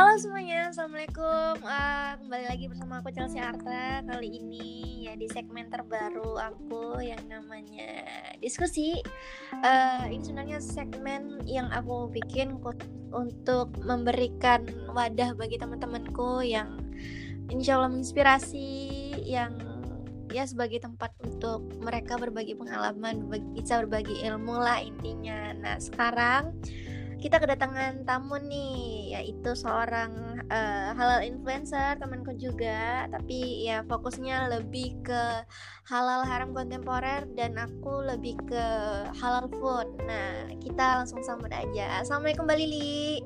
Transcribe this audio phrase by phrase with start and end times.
[0.00, 1.60] Halo semuanya, Assalamualaikum.
[1.60, 4.00] Uh, Kembali lagi bersama aku Chelsea Arta.
[4.00, 8.08] Kali ini ya di segmen terbaru aku yang namanya
[8.40, 8.96] diskusi.
[9.60, 12.56] Uh, Ini sebenarnya segmen yang aku bikin
[13.12, 16.80] untuk memberikan wadah bagi teman-temanku Yang
[17.52, 18.72] insya Allah menginspirasi
[19.20, 19.52] Yang
[20.32, 25.52] ya sebagai tempat untuk mereka berbagi pengalaman Bisa berbagi ilmu lah intinya.
[25.60, 26.56] Nah sekarang
[27.20, 33.04] kita kedatangan tamu nih yaitu seorang uh, halal influencer temanku juga.
[33.12, 35.44] Tapi ya fokusnya lebih ke
[35.86, 38.64] halal haram kontemporer dan aku lebih ke
[39.20, 39.86] halal food.
[40.08, 42.00] Nah kita langsung sambut aja.
[42.00, 43.20] Assalamualaikum mbak Lili.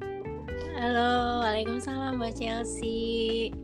[0.75, 3.55] Halo waalaikumsalam mbak Chelsea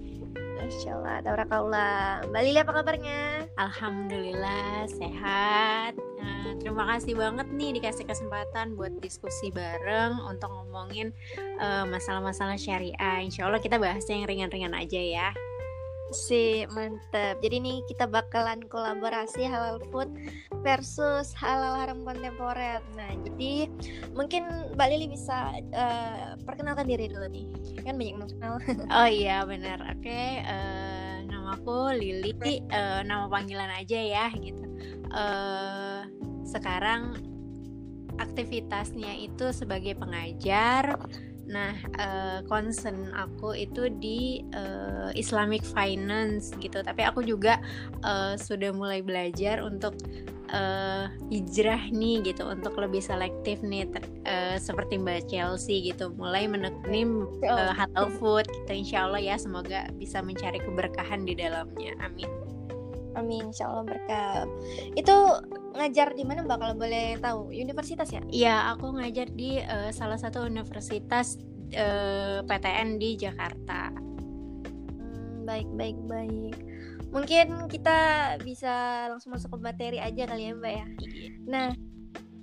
[0.60, 2.28] Masya Allah, Tabarakallah.
[2.28, 3.48] Mbak Lili apa kabarnya?
[3.56, 5.96] Alhamdulillah, sehat.
[6.20, 13.24] Nah, Terima kasih banget nih dikasih kesempatan buat diskusi bareng Untuk ngomongin eh, masalah-masalah syariah.
[13.24, 15.32] Insya Allah kita bahas yang ringan-ringan aja ya
[16.10, 17.38] Si mantep.
[17.38, 20.10] Jadi nih kita bakalan kolaborasi halal food
[20.66, 22.82] versus halal haram kontemporer.
[22.98, 23.70] Nah, jadi
[24.12, 27.46] mungkin Mbak Lili bisa uh, perkenalkan diri dulu nih.
[27.86, 28.54] Kan banyak yang kenal.
[28.98, 29.78] oh iya benar.
[29.94, 32.34] Oke, okay, uh, eh, nama aku Lili.
[32.70, 34.66] Uh, nama panggilan aja ya gitu.
[35.10, 36.06] Uh,
[36.42, 37.14] sekarang
[38.20, 40.98] aktivitasnya itu sebagai pengajar
[41.50, 46.80] Nah, uh, concern aku itu di uh, Islamic Finance gitu.
[46.80, 47.58] Tapi aku juga
[48.06, 49.98] uh, sudah mulai belajar untuk
[50.54, 53.90] uh, hijrah nih gitu, untuk lebih selektif nih,
[54.30, 57.06] uh, seperti Mbak Chelsea gitu, mulai menekuni
[57.50, 58.46] uh, halal food.
[58.46, 58.72] Kita gitu.
[58.86, 61.98] insya Allah ya, semoga bisa mencari keberkahan di dalamnya.
[61.98, 62.39] Amin.
[63.18, 64.46] Amin, insya Allah berkah.
[64.94, 65.14] Itu
[65.74, 67.50] ngajar di mana Mbak kalau boleh tahu?
[67.50, 68.22] Universitas ya?
[68.30, 71.38] Iya, aku ngajar di uh, salah satu universitas
[71.74, 73.90] uh, eh, PTN di Jakarta.
[74.94, 76.56] Hmm, baik, baik, baik.
[77.10, 77.98] Mungkin kita
[78.46, 80.86] bisa langsung masuk ke materi aja kali ya Mbak ya.
[81.02, 81.30] Iya.
[81.50, 81.68] Nah,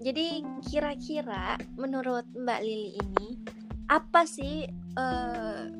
[0.03, 3.39] jadi kira-kira menurut Mbak Lili ini
[3.87, 4.67] apa sih
[4.99, 5.71] uh,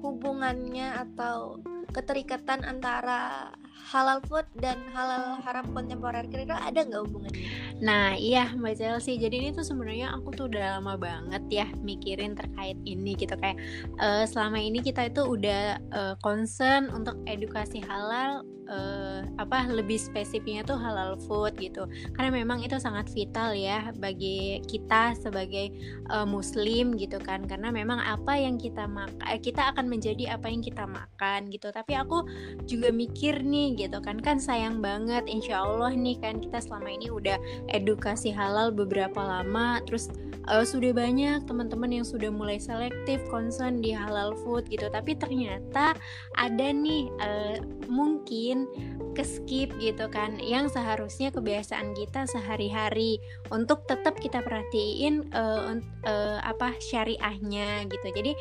[0.00, 1.60] hubungannya atau
[1.92, 3.52] keterikatan antara
[3.90, 7.42] halal food dan halal haram kontemporer kira-kira ada nggak hubungannya?
[7.82, 12.38] Nah iya Mbak Chelsea jadi ini tuh sebenarnya aku tuh udah lama banget ya mikirin
[12.38, 13.34] terkait ini gitu.
[13.34, 13.58] Kayak
[13.98, 20.62] uh, selama ini kita itu udah uh, concern untuk edukasi halal uh, apa lebih spesifiknya
[20.62, 21.84] tuh halal food gitu.
[22.14, 25.74] Karena memang itu sangat vital ya bagi kita sebagai
[26.08, 27.44] uh, muslim gitu kan.
[27.44, 31.68] Karena memang apa yang kita makan kita akan menjadi apa yang kita makan gitu.
[31.74, 32.24] Tapi aku
[32.64, 34.20] juga mikir nih gitu kan.
[34.20, 37.40] Kan sayang banget insya Allah nih kan kita selama ini udah
[37.72, 39.80] edukasi halal beberapa lama.
[39.88, 40.12] Terus
[40.50, 44.90] uh, sudah banyak teman-teman yang sudah mulai selektif concern di halal food gitu.
[44.90, 45.94] Tapi ternyata
[46.36, 47.56] ada nih uh,
[47.90, 48.68] mungkin
[49.10, 53.18] ke skip gitu kan yang seharusnya kebiasaan kita sehari-hari
[53.50, 55.76] untuk tetap kita perhatiin uh,
[56.06, 58.06] uh, apa syariahnya gitu.
[58.14, 58.32] Jadi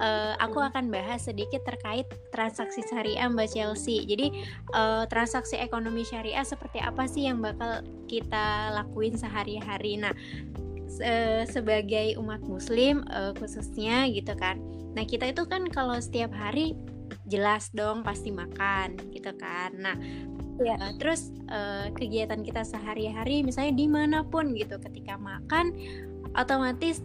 [0.00, 4.04] uh, aku akan bahas sedikit terkait transaksi syariah Mbak Chelsea.
[4.04, 10.00] Jadi uh, transaksi ekonomi syariah seperti apa sih yang bakal kita lakuin sehari-hari?
[10.00, 10.14] Nah
[11.50, 14.56] sebagai umat muslim uh, khususnya gitu kan.
[14.96, 16.72] Nah kita itu kan kalau setiap hari
[17.28, 19.74] jelas dong pasti makan gitu kan.
[19.76, 19.96] Nah
[20.62, 25.76] ya uh, terus uh, kegiatan kita sehari-hari misalnya di mana pun gitu ketika makan
[26.32, 27.04] otomatis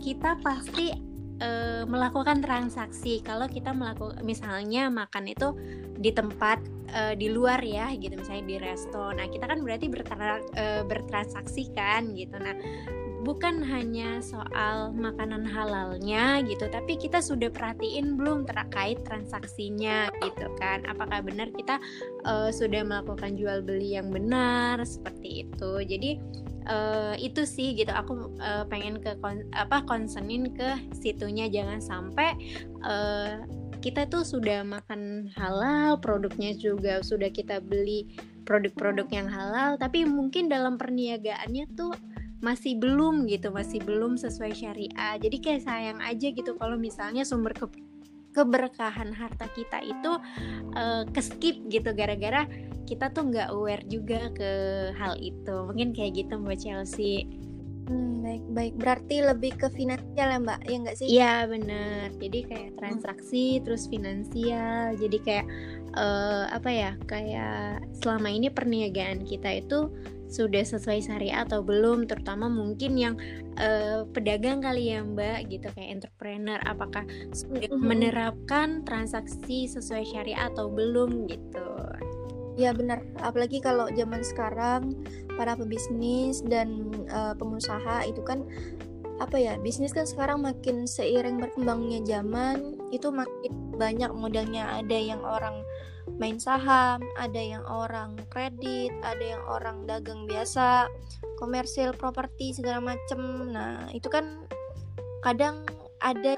[0.00, 0.96] kita pasti
[1.42, 3.20] uh, melakukan transaksi.
[3.22, 5.54] Kalau kita melakukan misalnya makan itu
[5.98, 6.62] di tempat
[6.94, 11.74] uh, di luar ya gitu misalnya di resto nah kita kan berarti bertra uh, bertransaksi
[11.74, 12.38] kan gitu.
[12.38, 12.54] Nah
[13.26, 20.86] bukan hanya soal makanan halalnya gitu tapi kita sudah perhatiin belum terkait transaksinya gitu kan.
[20.86, 21.82] Apakah benar kita
[22.24, 25.72] uh, sudah melakukan jual beli yang benar seperti itu.
[25.82, 26.10] Jadi
[26.68, 27.90] uh, itu sih gitu.
[27.90, 29.16] Aku uh, pengen ke
[29.56, 31.48] apa concernin ke situnya.
[31.50, 32.36] Jangan sampai
[32.84, 33.42] uh,
[33.80, 38.10] kita tuh sudah makan halal produknya juga sudah kita beli
[38.42, 41.94] produk-produk yang halal tapi mungkin dalam perniagaannya tuh
[42.38, 45.18] masih belum gitu masih belum sesuai syariah.
[45.18, 47.66] Jadi kayak sayang aja gitu kalau misalnya sumber ke
[48.36, 50.12] keberkahan harta kita itu
[50.78, 52.46] uh, ke skip gitu gara-gara
[52.88, 54.50] kita tuh nggak aware juga ke
[54.96, 55.56] hal itu.
[55.68, 57.28] Mungkin kayak gitu mbak Chelsea.
[57.88, 58.74] Hmm, baik baik.
[58.80, 60.60] Berarti lebih ke finansial ya mbak?
[60.64, 61.06] Ya nggak sih?
[61.08, 63.62] Iya bener jadi kayak transaksi hmm.
[63.68, 64.96] terus finansial.
[64.96, 65.46] Jadi kayak
[65.96, 69.92] uh, apa ya kayak selama ini perniagaan kita itu
[70.28, 72.04] sudah sesuai syariah atau belum?
[72.04, 73.16] Terutama mungkin yang
[73.56, 75.68] uh, pedagang kali ya mbak gitu.
[75.72, 81.68] Kayak entrepreneur apakah sudah menerapkan transaksi sesuai syariah atau belum gitu
[82.58, 84.98] Ya benar, apalagi kalau zaman sekarang
[85.38, 88.42] para pebisnis dan uh, pengusaha itu kan
[89.22, 95.22] apa ya bisnis kan sekarang makin seiring berkembangnya zaman itu makin banyak modelnya ada yang
[95.22, 95.62] orang
[96.18, 100.90] main saham, ada yang orang kredit, ada yang orang dagang biasa,
[101.38, 103.54] komersil, properti segala macem.
[103.54, 104.42] Nah itu kan
[105.22, 105.62] kadang
[106.02, 106.34] ada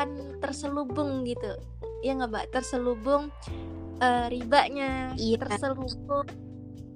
[0.00, 1.60] kan terselubung gitu,
[2.00, 2.46] ya nggak mbak?
[2.56, 3.28] Terselubung
[4.00, 5.36] uh, ribanya iya.
[5.38, 5.94] terselubung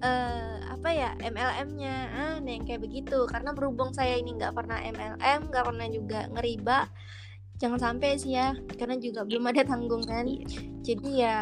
[0.03, 4.79] uh, apa ya MLM-nya ah nah yang kayak begitu karena berhubung saya ini nggak pernah
[4.83, 6.79] MLM nggak pernah juga ngeriba
[7.63, 10.47] jangan sampai sih ya karena juga belum ada tanggungan iya.
[10.83, 11.37] jadi ya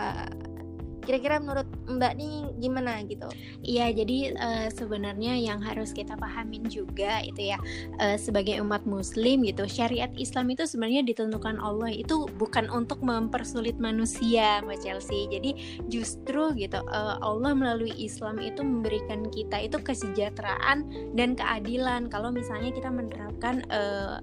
[1.00, 3.29] Kira-kira menurut Mbak nih gimana gitu?
[3.64, 7.58] Iya, jadi uh, sebenarnya yang harus kita pahamin juga itu ya
[7.99, 13.76] uh, sebagai umat Muslim gitu, syariat Islam itu sebenarnya ditentukan Allah itu bukan untuk mempersulit
[13.81, 15.26] manusia, Mbak Chelsea.
[15.29, 20.87] Jadi justru gitu uh, Allah melalui Islam itu memberikan kita itu kesejahteraan
[21.19, 22.06] dan keadilan.
[22.08, 24.23] Kalau misalnya kita menerapkan uh,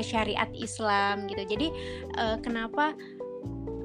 [0.00, 1.44] syariat Islam gitu.
[1.44, 1.68] Jadi
[2.16, 2.96] uh, kenapa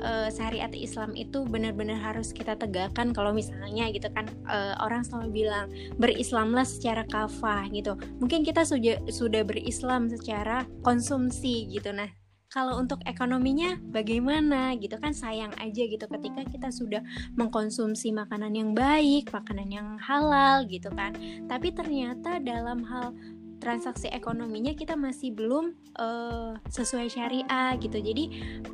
[0.02, 5.46] uh, syariat Islam itu benar-benar harus kita tegakkan kalau misalnya gitu kan uh, orang selalu
[5.46, 5.68] bilang
[5.98, 12.10] berislamlah secara kafah gitu mungkin kita sudah sudah berislam secara konsumsi gitu nah
[12.48, 17.04] kalau untuk ekonominya bagaimana gitu kan sayang aja gitu ketika kita sudah
[17.36, 21.12] mengkonsumsi makanan yang baik, makanan yang halal gitu kan.
[21.52, 23.12] Tapi ternyata dalam hal
[23.58, 27.98] transaksi ekonominya kita masih belum uh, sesuai syariah gitu.
[27.98, 28.24] Jadi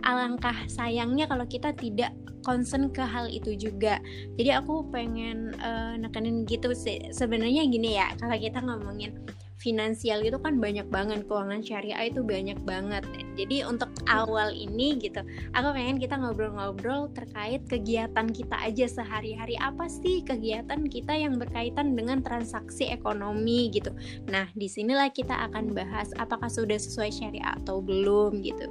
[0.04, 2.12] alangkah sayangnya kalau kita tidak
[2.44, 3.98] concern ke hal itu juga.
[4.36, 6.76] Jadi aku pengen uh, nekenin gitu
[7.16, 9.16] sebenarnya gini ya, kalau kita ngomongin
[9.64, 13.08] finansial itu kan banyak banget keuangan syariah itu banyak banget.
[13.40, 15.24] Jadi untuk awal ini gitu
[15.56, 19.56] aku pengen kita ngobrol-ngobrol terkait kegiatan kita aja sehari-hari.
[19.56, 23.96] Apa sih kegiatan kita yang berkaitan dengan transaksi ekonomi gitu?
[24.28, 28.68] Nah di sinilah kita akan bahas apakah sudah sesuai syariah atau belum gitu.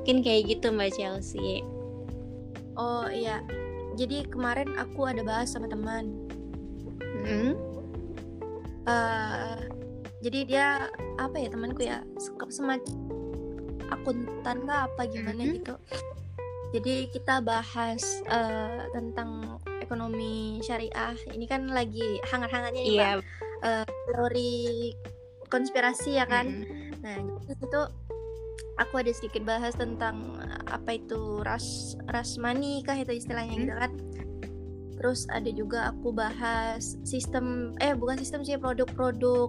[0.00, 1.60] Mungkin kayak gitu mbak Chelsea.
[2.80, 3.44] Oh iya.
[4.00, 6.08] Jadi kemarin aku ada bahas sama teman.
[7.20, 7.52] Hmm?
[8.88, 9.79] uh,
[10.20, 10.66] jadi dia
[11.16, 12.04] apa ya temanku ya
[12.48, 12.94] semacam
[13.90, 15.56] akuntan kah apa gimana mm-hmm.
[15.60, 15.74] gitu
[16.70, 23.18] jadi kita bahas uh, tentang ekonomi syariah ini kan lagi hangat-hangatnya nih yeah.
[23.66, 24.94] uh, teori
[25.50, 27.02] konspirasi ya kan mm-hmm.
[27.02, 27.18] nah
[27.50, 27.80] itu
[28.78, 30.38] aku ada sedikit bahas tentang
[30.70, 33.66] apa itu ras rasmani kah itu istilahnya mm-hmm.
[33.66, 33.92] gitu kan
[35.00, 39.48] terus ada juga aku bahas sistem eh bukan sistem sih produk-produk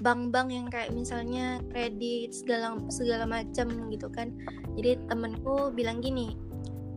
[0.00, 4.32] bank-bank yang kayak misalnya kredit segala segala macam gitu kan.
[4.76, 6.34] Jadi temenku bilang gini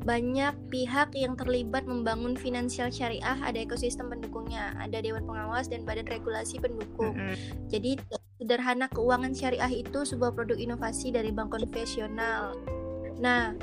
[0.03, 6.03] banyak pihak yang terlibat membangun finansial syariah ada ekosistem pendukungnya ada dewan pengawas dan badan
[6.11, 7.15] regulasi pendukung.
[7.15, 7.35] Mm -hmm.
[7.71, 7.91] jadi
[8.35, 12.51] sederhana keuangan syariah itu sebuah produk inovasi dari bank konvensional.
[13.23, 13.55] Nah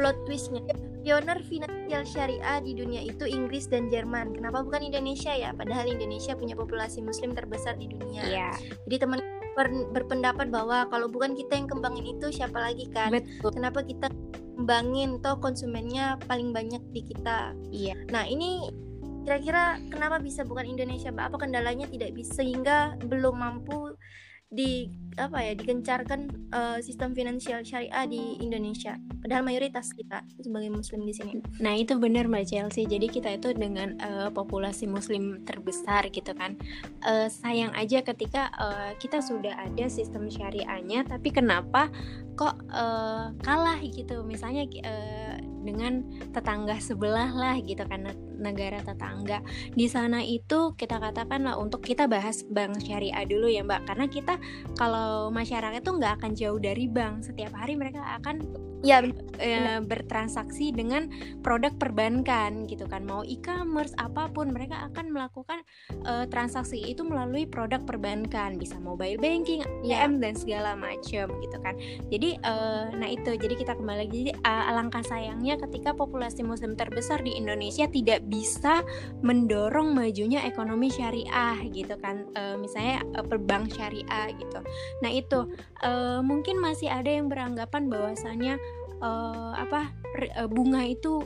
[0.00, 0.64] plot twistnya
[1.06, 4.34] pioner finansial syariah di dunia itu Inggris dan Jerman.
[4.34, 5.54] Kenapa bukan Indonesia ya?
[5.54, 8.26] Padahal Indonesia punya populasi muslim terbesar di dunia.
[8.26, 8.54] Yeah.
[8.90, 9.22] Jadi teman
[9.54, 13.14] ber, berpendapat bahwa kalau bukan kita yang kembangin itu siapa lagi kan?
[13.14, 13.54] Betul.
[13.54, 14.10] Kenapa kita
[14.58, 17.54] kembangin toh konsumennya paling banyak di kita.
[17.70, 17.94] Iya.
[17.94, 17.96] Yeah.
[18.10, 18.66] Nah, ini
[19.22, 21.30] kira-kira kenapa bisa bukan Indonesia, Mbak?
[21.30, 23.94] Apa kendalanya tidak bisa sehingga belum mampu
[24.46, 24.86] di
[25.16, 29.00] apa ya digencarkan uh, sistem finansial syariah di Indonesia.
[29.24, 31.40] Padahal mayoritas kita sebagai muslim di sini.
[31.58, 32.84] Nah, itu benar Mbak Chelsea.
[32.84, 36.60] Jadi kita itu dengan uh, populasi muslim terbesar gitu kan.
[37.00, 41.88] Uh, sayang aja ketika uh, kita sudah ada sistem syariahnya tapi kenapa
[42.36, 44.20] kok uh, kalah gitu.
[44.22, 49.40] Misalnya uh, dengan tetangga sebelah lah gitu kan negara tetangga.
[49.72, 53.88] Di sana itu kita katakan lah untuk kita bahas bank syariah dulu ya mbak.
[53.88, 54.38] Karena kita
[54.76, 57.26] kalau masyarakat itu nggak akan jauh dari bank.
[57.26, 58.44] Setiap hari mereka akan
[58.84, 59.02] ya
[59.40, 61.08] e, bertransaksi dengan
[61.40, 63.02] produk perbankan gitu kan.
[63.08, 65.64] Mau e-commerce apa pun mereka akan melakukan
[66.04, 68.60] e, transaksi itu melalui produk perbankan.
[68.60, 70.06] Bisa mobile banking ya.
[70.06, 71.74] ATM dan segala macam gitu kan.
[72.12, 72.54] Jadi e,
[72.94, 73.32] nah itu.
[73.36, 74.14] Jadi kita kembali lagi.
[74.26, 78.82] Jadi alangkah sayangnya ketika populasi muslim terbesar di Indonesia tidak bisa
[79.22, 82.26] mendorong majunya ekonomi syariah gitu kan.
[82.34, 84.60] E, misalnya e, perbank syariah gitu.
[85.02, 85.46] Nah itu
[85.80, 85.90] e,
[86.20, 88.58] mungkin masih ada yang beranggapan bahwasanya
[89.00, 89.92] uh, apa
[90.48, 91.24] bunga itu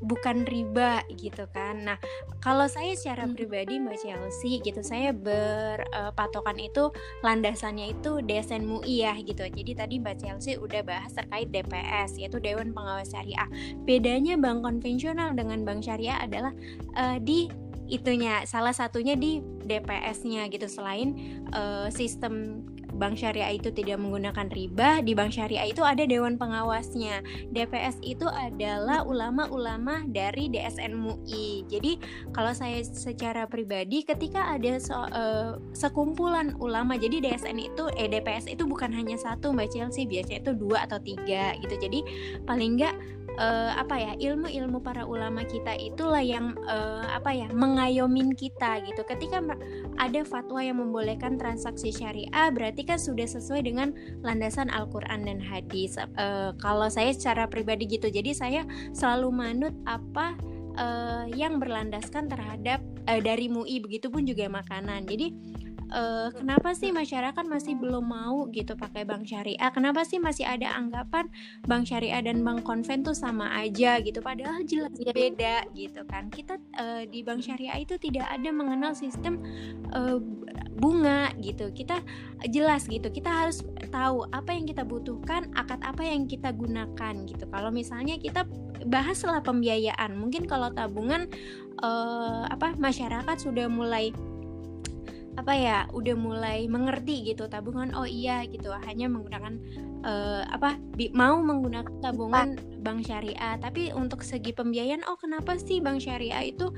[0.00, 1.84] bukan riba gitu kan.
[1.84, 1.98] Nah,
[2.40, 3.34] kalau saya secara hmm.
[3.36, 6.84] pribadi Mbak Chelsea gitu, saya berpatokan uh, itu
[7.20, 9.44] landasannya itu DSN MUI ya gitu.
[9.44, 13.48] Jadi tadi Mbak Chelsea udah bahas terkait DPS yaitu Dewan Pengawas Syariah.
[13.84, 16.52] Bedanya bank konvensional dengan bank syariah adalah
[16.96, 17.52] uh, di
[17.90, 22.62] itunya salah satunya di DPS-nya gitu selain uh, sistem
[23.00, 27.24] bank syariah itu tidak menggunakan riba, di bank syariah itu ada dewan pengawasnya.
[27.48, 31.64] DPS itu adalah ulama-ulama dari DSN MUI.
[31.72, 31.96] Jadi
[32.36, 38.52] kalau saya secara pribadi ketika ada so, uh, sekumpulan ulama, jadi DSN itu eh DPS
[38.52, 41.80] itu bukan hanya satu Mbak Chelsea, biasanya itu dua atau tiga gitu.
[41.80, 42.04] Jadi
[42.44, 42.94] paling enggak
[43.40, 49.00] uh, apa ya ilmu-ilmu para ulama kita itulah yang uh, apa ya mengayomin kita gitu.
[49.08, 49.40] Ketika
[49.96, 55.96] ada fatwa yang membolehkan transaksi syariah berarti kan sudah sesuai dengan landasan Al-Quran dan hadis.
[55.96, 60.36] Uh, kalau saya secara pribadi gitu jadi saya selalu manut apa
[60.76, 65.08] uh, yang berlandaskan terhadap uh, dari MUI begitupun juga makanan.
[65.08, 65.32] Jadi
[65.92, 69.70] uh, kenapa sih masyarakat masih belum mau gitu pakai bank syariah?
[69.70, 71.28] Kenapa sih masih ada anggapan
[71.66, 74.22] bank syariah dan bank konven tuh sama aja gitu?
[74.22, 75.12] Padahal jelas iya.
[75.12, 76.30] beda gitu kan.
[76.30, 79.42] Kita uh, di bank syariah itu tidak ada mengenal sistem
[79.92, 80.18] uh,
[80.78, 81.68] bunga gitu.
[81.74, 82.00] Kita
[82.48, 83.10] jelas gitu.
[83.12, 87.44] Kita harus tahu apa yang kita butuhkan, akad apa yang kita gunakan gitu.
[87.50, 88.46] Kalau misalnya kita
[88.88, 91.28] bahaslah pembiayaan, mungkin kalau tabungan
[91.84, 94.14] uh, apa masyarakat sudah mulai
[95.40, 98.68] apa ya udah mulai mengerti gitu tabungan oh iya gitu.
[98.84, 99.56] Hanya menggunakan
[100.04, 100.76] uh, apa
[101.16, 103.08] mau menggunakan tabungan bank.
[103.08, 103.56] syariah.
[103.56, 106.68] Tapi untuk segi pembiayaan oh kenapa sih bank syariah itu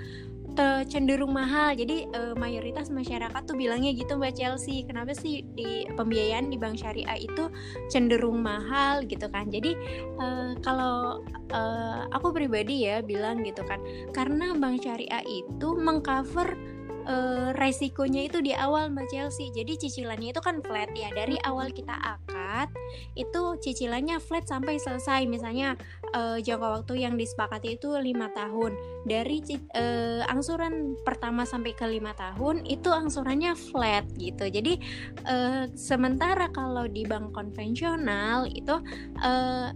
[0.87, 1.73] cenderung mahal?
[1.73, 4.85] Jadi uh, mayoritas masyarakat tuh bilangnya gitu mbak Chelsea.
[4.87, 7.49] Kenapa sih di pembiayaan di bank syariah itu
[7.89, 9.03] cenderung mahal?
[9.09, 9.49] Gitu kan.
[9.49, 9.75] Jadi
[10.21, 13.81] uh, kalau uh, aku pribadi ya bilang gitu kan
[14.13, 16.53] karena bank syariah itu mengcover
[17.07, 19.51] uh, resikonya itu di awal Mbak Chelsea.
[19.55, 21.09] Jadi cicilannya itu kan flat ya.
[21.13, 22.69] Dari awal kita akad
[23.19, 25.25] itu cicilannya flat sampai selesai.
[25.27, 25.79] Misalnya
[26.15, 28.75] uh, jangka waktu yang disepakati itu lima tahun.
[29.07, 29.43] Dari
[29.75, 34.49] uh, angsuran pertama sampai ke lima tahun itu angsurannya flat gitu.
[34.49, 34.79] Jadi
[35.27, 38.79] uh, sementara kalau di bank konvensional itu
[39.23, 39.71] uh,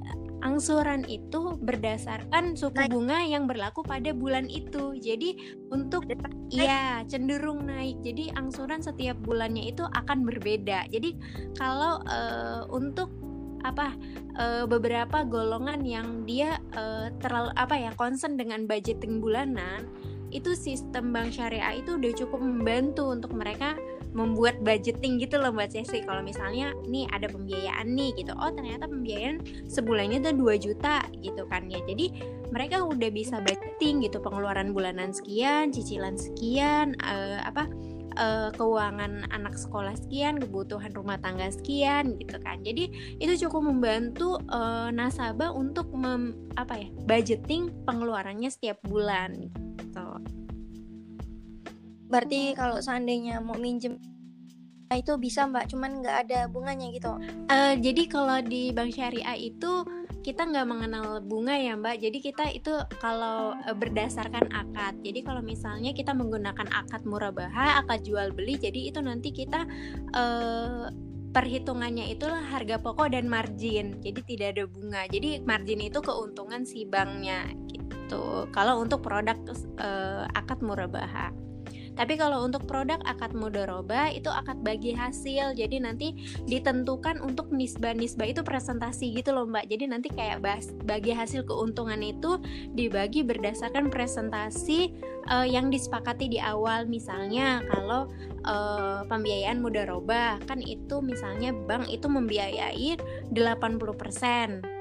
[0.44, 2.90] angsuran itu berdasarkan suku naik.
[2.92, 4.96] bunga yang berlaku pada bulan itu.
[4.98, 6.04] Jadi untuk
[6.52, 8.00] ya cenderung naik.
[8.04, 10.88] Jadi angsuran setiap bulannya itu akan berbeda.
[10.92, 11.16] Jadi
[11.56, 13.08] kalau uh, untuk
[13.64, 13.96] apa
[14.38, 19.90] uh, beberapa golongan yang dia uh, terlalu apa ya concern dengan budgeting bulanan
[20.30, 23.74] itu sistem bank syariah itu udah cukup membantu untuk mereka
[24.16, 26.00] membuat budgeting gitu loh Mbak Cesi.
[26.00, 28.32] Kalau misalnya nih ada pembiayaan nih gitu.
[28.32, 31.84] Oh ternyata pembiayaan sebulannya tuh 2 juta gitu kan ya.
[31.84, 32.16] Jadi
[32.48, 37.68] mereka udah bisa budgeting gitu pengeluaran bulanan sekian cicilan sekian uh, apa
[38.16, 42.64] uh, keuangan anak sekolah sekian, kebutuhan rumah tangga sekian gitu kan.
[42.64, 50.08] Jadi itu cukup membantu uh, nasabah untuk mem, apa ya budgeting pengeluarannya setiap bulan gitu
[52.06, 53.98] berarti kalau seandainya mau minjem
[54.94, 55.66] itu bisa mbak.
[55.66, 57.18] Cuman nggak ada bunganya gitu.
[57.50, 59.82] Uh, jadi kalau di bank syariah itu
[60.22, 61.98] kita nggak mengenal bunga ya mbak.
[61.98, 62.70] Jadi kita itu
[63.02, 65.02] kalau uh, berdasarkan akad.
[65.02, 69.66] Jadi kalau misalnya kita menggunakan akad murabaha akad jual beli jadi itu nanti kita
[70.14, 70.86] uh,
[71.34, 73.98] perhitungannya itulah harga pokok dan margin.
[73.98, 75.02] Jadi tidak ada bunga.
[75.10, 78.46] Jadi margin itu keuntungan si banknya gitu.
[78.54, 79.34] Kalau untuk produk
[79.82, 81.34] uh, akad murabaha
[81.96, 85.56] tapi kalau untuk produk akad mudoroba itu akad bagi hasil.
[85.56, 86.12] Jadi nanti
[86.44, 89.64] ditentukan untuk nisbah-nisbah itu presentasi gitu loh Mbak.
[89.72, 92.36] Jadi nanti kayak bahas, bagi hasil keuntungan itu
[92.76, 94.92] dibagi berdasarkan presentasi
[95.32, 96.84] uh, yang disepakati di awal.
[96.84, 98.12] Misalnya kalau
[98.44, 103.00] uh, pembiayaan mudoroba kan itu misalnya bank itu membiayai
[103.32, 104.75] 80%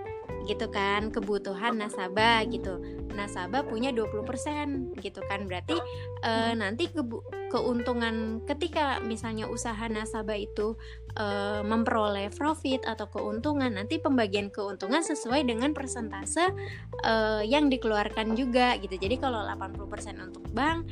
[0.45, 2.79] gitu kan kebutuhan nasabah gitu.
[3.15, 5.49] Nasabah punya 20% gitu kan.
[5.49, 5.77] Berarti
[6.23, 7.01] e, nanti ke,
[7.49, 10.77] keuntungan ketika misalnya usaha nasabah itu
[11.17, 11.25] e,
[11.65, 16.53] memperoleh profit atau keuntungan nanti pembagian keuntungan sesuai dengan persentase
[17.01, 17.13] e,
[17.47, 18.95] yang dikeluarkan juga gitu.
[18.95, 20.87] Jadi kalau 80% untuk bank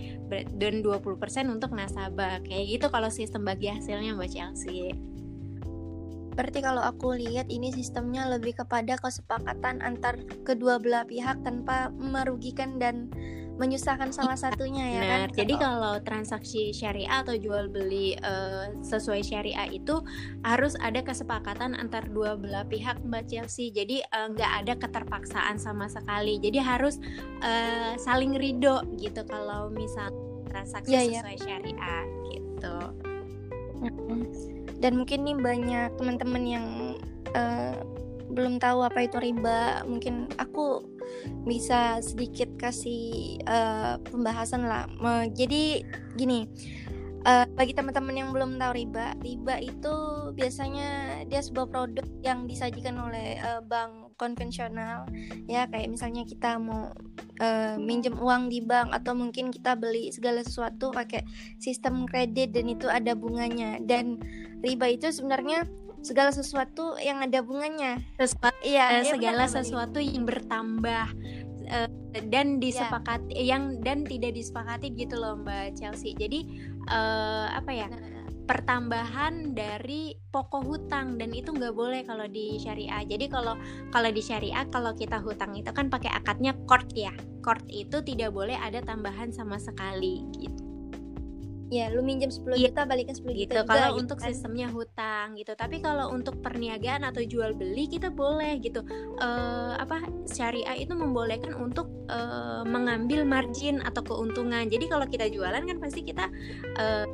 [0.57, 2.41] dan 20% untuk nasabah.
[2.43, 5.13] Kayak gitu kalau sistem bagi hasilnya Mbak Chelsea
[6.33, 12.77] Berarti kalau aku lihat ini sistemnya lebih kepada kesepakatan antar kedua belah pihak tanpa merugikan
[12.81, 13.09] dan
[13.53, 15.11] menyusahkan salah satunya ya Benar.
[15.29, 15.37] kan.
[15.37, 20.01] Jadi kalau transaksi syariah atau jual beli uh, sesuai syariah itu
[20.41, 23.69] harus ada kesepakatan antar dua belah pihak Mbak Chelsea.
[23.69, 26.41] Jadi nggak uh, ada keterpaksaan sama sekali.
[26.41, 26.97] Jadi harus
[27.45, 30.09] uh, saling ridho gitu kalau misal
[30.49, 31.21] transaksi yeah, iya.
[31.21, 31.45] sesuai yeah.
[31.45, 32.77] syariah gitu.
[34.83, 36.67] Dan mungkin nih banyak teman-teman yang
[37.31, 37.79] uh,
[38.27, 39.87] belum tahu apa itu riba.
[39.87, 40.83] Mungkin aku
[41.47, 44.91] bisa sedikit kasih uh, pembahasan lah.
[45.31, 45.87] Jadi
[46.19, 46.51] gini,
[47.23, 49.95] uh, bagi teman-teman yang belum tahu riba, riba itu
[50.35, 55.07] biasanya dia sebuah produk yang disajikan oleh uh, bank konvensional,
[55.49, 56.93] ya kayak misalnya kita mau
[57.41, 61.25] uh, minjem uang di bank atau mungkin kita beli segala sesuatu pakai
[61.57, 63.81] sistem kredit dan itu ada bunganya.
[63.81, 64.21] Dan
[64.61, 65.65] riba itu sebenarnya
[66.03, 67.97] segala sesuatu yang ada bunganya.
[68.19, 71.07] Sesuatu iya eh, segala sesuatu yang bertambah
[71.69, 71.89] uh,
[72.29, 72.61] dan iya.
[72.61, 73.45] disepakati yeah.
[73.55, 76.45] yang dan tidak disepakati gitu loh Mbak Chelsea jadi
[76.89, 77.99] uh, apa ya nah.
[78.43, 83.55] pertambahan dari pokok hutang dan itu nggak boleh kalau di syariah jadi kalau
[83.89, 88.31] kalau di syariah kalau kita hutang itu kan pakai akadnya court ya court itu tidak
[88.31, 90.62] boleh ada tambahan sama sekali gitu
[91.73, 93.53] ya lu minjem 10 ya, juta balikin 10 gitu.
[93.57, 94.27] juta kalau gitu untuk kan.
[94.29, 98.85] sistemnya hutang gitu tapi kalau untuk perniagaan atau jual beli kita boleh gitu
[99.17, 105.65] uh, apa syariah itu membolehkan untuk uh, mengambil margin atau keuntungan jadi kalau kita jualan
[105.65, 106.29] kan pasti kita
[106.77, 107.05] uh,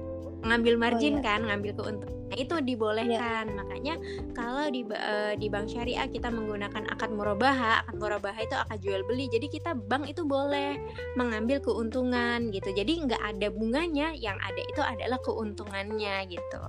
[0.45, 1.25] ngambil margin oh, iya.
[1.25, 3.49] kan ngambil keuntungan Nah, itu dibolehkan.
[3.49, 3.57] Yeah.
[3.57, 3.93] Makanya
[4.37, 9.01] kalau di uh, di bank syariah kita menggunakan akad murabaha, akad murabaha itu akad jual
[9.09, 9.25] beli.
[9.33, 10.77] Jadi kita bank itu boleh
[11.17, 12.69] mengambil keuntungan gitu.
[12.69, 16.61] Jadi nggak ada bunganya, yang ada itu adalah keuntungannya gitu.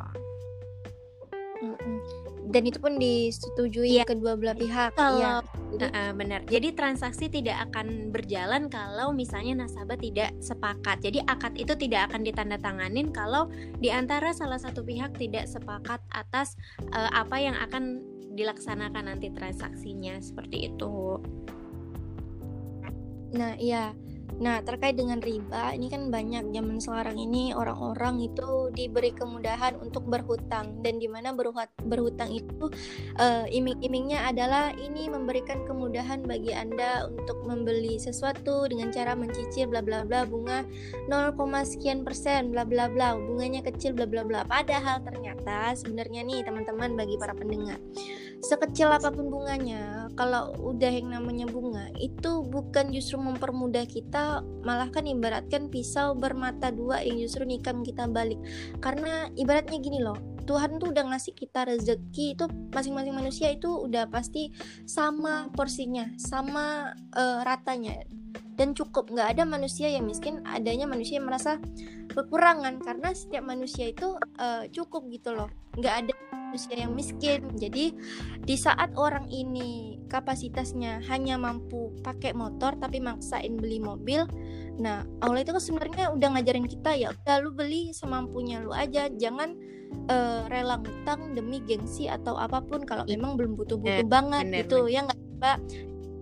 [1.60, 2.19] Mm -mm
[2.50, 4.04] dan itu pun disetujui ya.
[4.04, 5.40] kedua belah pihak kalau
[5.78, 5.86] ya.
[5.86, 11.72] uh, benar jadi transaksi tidak akan berjalan kalau misalnya nasabah tidak sepakat jadi akad itu
[11.78, 13.46] tidak akan ditandatanganin kalau
[13.78, 16.58] di antara salah satu pihak tidak sepakat atas
[16.90, 18.02] uh, apa yang akan
[18.34, 21.22] dilaksanakan nanti transaksinya seperti itu
[23.30, 23.94] nah iya
[24.38, 30.06] Nah, terkait dengan riba, ini kan banyak zaman sekarang ini orang-orang itu diberi kemudahan untuk
[30.06, 31.34] berhutang dan di mana
[31.82, 32.70] berhutang itu
[33.18, 39.82] uh, iming-imingnya adalah ini memberikan kemudahan bagi Anda untuk membeli sesuatu dengan cara mencicil bla
[39.82, 40.62] bla bla bunga
[41.10, 41.34] 0,
[41.66, 44.46] sekian persen bla bla bla, bunganya kecil bla bla bla.
[44.46, 47.80] Padahal ternyata sebenarnya nih teman-teman bagi para pendengar
[48.40, 54.88] sekecil apa pun bunganya kalau udah yang namanya bunga itu bukan justru mempermudah kita malah
[54.88, 58.40] kan ibaratkan pisau bermata dua yang justru nikam kita balik.
[58.80, 60.16] Karena ibaratnya gini loh
[60.50, 64.50] Tuhan tuh udah ngasih kita rezeki itu masing-masing manusia itu udah pasti
[64.82, 68.02] sama porsinya sama uh, ratanya
[68.60, 71.56] dan cukup nggak ada manusia yang miskin adanya manusia yang merasa
[72.12, 75.48] kekurangan karena setiap manusia itu uh, cukup gitu loh
[75.80, 76.12] nggak ada
[76.50, 77.46] manusia yang miskin.
[77.54, 77.94] Jadi
[78.42, 84.26] di saat orang ini kapasitasnya hanya mampu pakai motor tapi maksain beli mobil,
[84.82, 89.06] nah Allah itu kan sebenarnya udah ngajarin kita ya udah lu beli semampunya lu aja,
[89.14, 89.54] jangan
[90.10, 93.14] uh, rela ngutang demi gengsi atau apa pun kalau iya.
[93.14, 94.90] memang belum butuh-butuh yeah, banget bener, gitu bener.
[94.90, 95.58] ya nggak Mbak.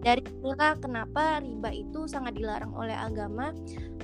[0.08, 3.52] Dari itulah kenapa riba itu sangat dilarang oleh agama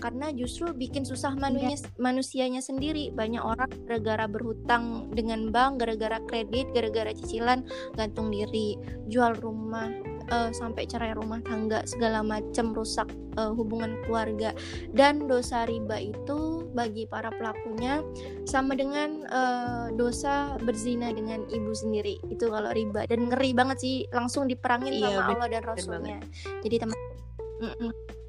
[0.05, 1.97] karena justru bikin susah manunya, yeah.
[1.97, 3.09] manusianya sendiri.
[3.09, 7.65] Banyak orang gara-gara berhutang dengan bank, gara-gara kredit, gara-gara cicilan
[7.97, 8.77] gantung diri,
[9.09, 9.89] jual rumah,
[10.31, 14.53] uh, sampai cerai rumah tangga segala macam rusak uh, hubungan keluarga.
[14.93, 18.01] Dan dosa riba itu bagi para pelakunya
[18.49, 22.21] sama dengan uh, dosa berzina dengan ibu sendiri.
[22.31, 23.09] Itu kalau riba.
[23.09, 26.19] Dan ngeri banget sih langsung diperangin iya, sama Allah dan Rasulnya.
[26.63, 26.99] Jadi teman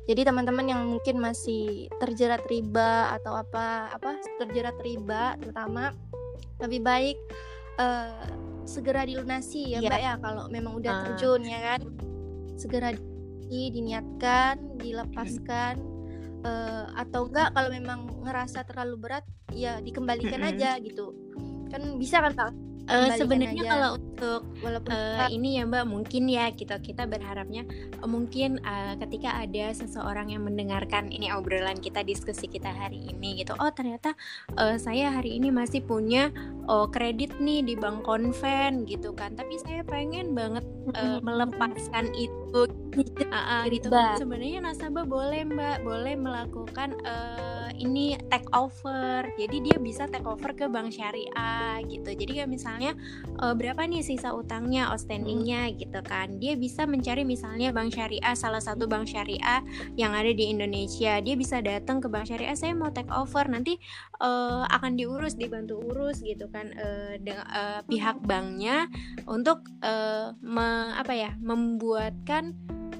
[0.05, 5.97] jadi teman-teman yang mungkin masih terjerat riba atau apa apa terjerat riba terutama
[6.61, 7.17] lebih baik
[7.81, 8.29] uh,
[8.65, 9.89] segera dilunasi ya yeah.
[9.89, 11.01] mbak ya kalau memang udah uh.
[11.09, 11.81] terjun ya kan
[12.57, 12.89] segera
[13.45, 15.77] di, diniatkan dilepaskan
[16.41, 21.13] uh, atau enggak kalau memang ngerasa terlalu berat ya dikembalikan aja gitu
[21.69, 22.51] kan bisa kan pak
[22.85, 27.65] Uh, sebenarnya kalau untuk Walaupun uh, ini ya Mbak mungkin ya kita kita berharapnya
[28.01, 33.41] uh, mungkin uh, ketika ada seseorang yang mendengarkan ini obrolan kita diskusi kita hari ini
[33.41, 34.13] gitu oh ternyata
[34.61, 36.29] uh, saya hari ini masih punya
[36.65, 39.33] oh kredit nih di bank konven gitu kan.
[39.37, 40.65] Tapi saya pengen banget
[40.97, 43.91] uh, melepaskan itu uh, uh, gitu.
[43.91, 45.77] sebenarnya nasabah boleh Mbak.
[45.83, 49.27] Boleh melakukan uh, ini take over.
[49.35, 52.15] Jadi dia bisa take over ke bank syariah gitu.
[52.15, 52.95] Jadi kayak misalnya
[53.43, 55.73] uh, berapa nih sisa utangnya outstandingnya hmm.
[55.81, 56.39] gitu kan.
[56.39, 59.59] Dia bisa mencari misalnya bank syariah salah satu bank syariah
[59.99, 61.19] yang ada di Indonesia.
[61.19, 63.47] Dia bisa datang ke bank syariah saya mau take over.
[63.49, 63.75] Nanti
[64.21, 68.87] uh, akan diurus dibantu urus gitu kan uh, dengan uh, pihak banknya
[69.25, 72.44] untuk uh, me, apa ya membuatkan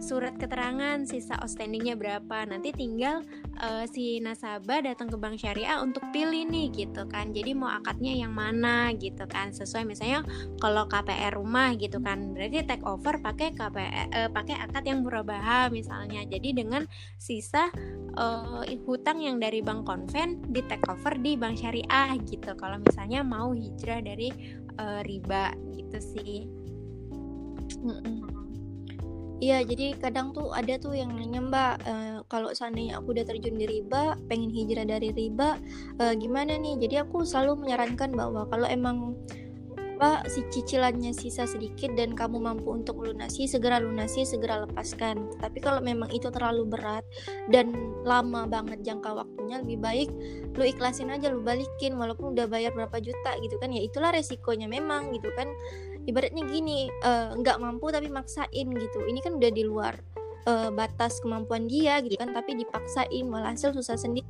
[0.05, 2.45] surat keterangan sisa outstandingnya berapa.
[2.45, 3.25] Nanti tinggal
[3.57, 7.33] uh, si nasabah datang ke bank syariah untuk pilih nih gitu kan.
[7.33, 9.49] Jadi mau akadnya yang mana gitu kan.
[9.49, 10.21] Sesuai misalnya
[10.61, 12.37] kalau KPR rumah gitu kan.
[12.37, 16.21] Berarti take over pakai KPR uh, pakai akad yang murabaha misalnya.
[16.29, 16.85] Jadi dengan
[17.17, 17.73] sisa
[18.19, 22.53] uh, hutang yang dari bank konven di take over di bank syariah gitu.
[22.53, 24.29] Kalau misalnya mau hijrah dari
[24.77, 26.45] uh, riba gitu sih.
[27.81, 28.34] Mm -mm.
[29.43, 33.59] Iya, jadi kadang tuh ada tuh yang nanya Mbak, uh, kalau seandainya aku udah terjun
[33.59, 35.59] di riba, pengen hijrah dari riba,
[35.99, 36.79] uh, gimana nih?
[36.79, 39.19] Jadi aku selalu menyarankan bahwa kalau emang
[39.95, 45.63] apa si cicilannya sisa sedikit dan kamu mampu untuk melunasi segera lunasi segera lepaskan tapi
[45.63, 47.07] kalau memang itu terlalu berat
[47.47, 47.71] dan
[48.03, 50.09] lama banget jangka waktunya lebih baik
[50.59, 54.67] lu ikhlasin aja lu balikin walaupun udah bayar berapa juta gitu kan ya itulah resikonya
[54.67, 55.47] memang gitu kan
[56.05, 59.93] ibaratnya gini eh, nggak uh, mampu tapi maksain gitu ini kan udah di luar
[60.45, 64.25] uh, batas kemampuan dia gitu kan tapi dipaksain malah hasil susah sendiri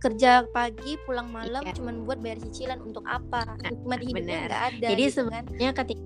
[0.00, 1.76] kerja pagi pulang malam iya.
[1.76, 5.44] cuman buat bayar cicilan untuk apa nikmat hidupnya nggak ada jadi gitu kan.
[5.44, 5.78] sebenarnya kan.
[5.84, 6.04] ketika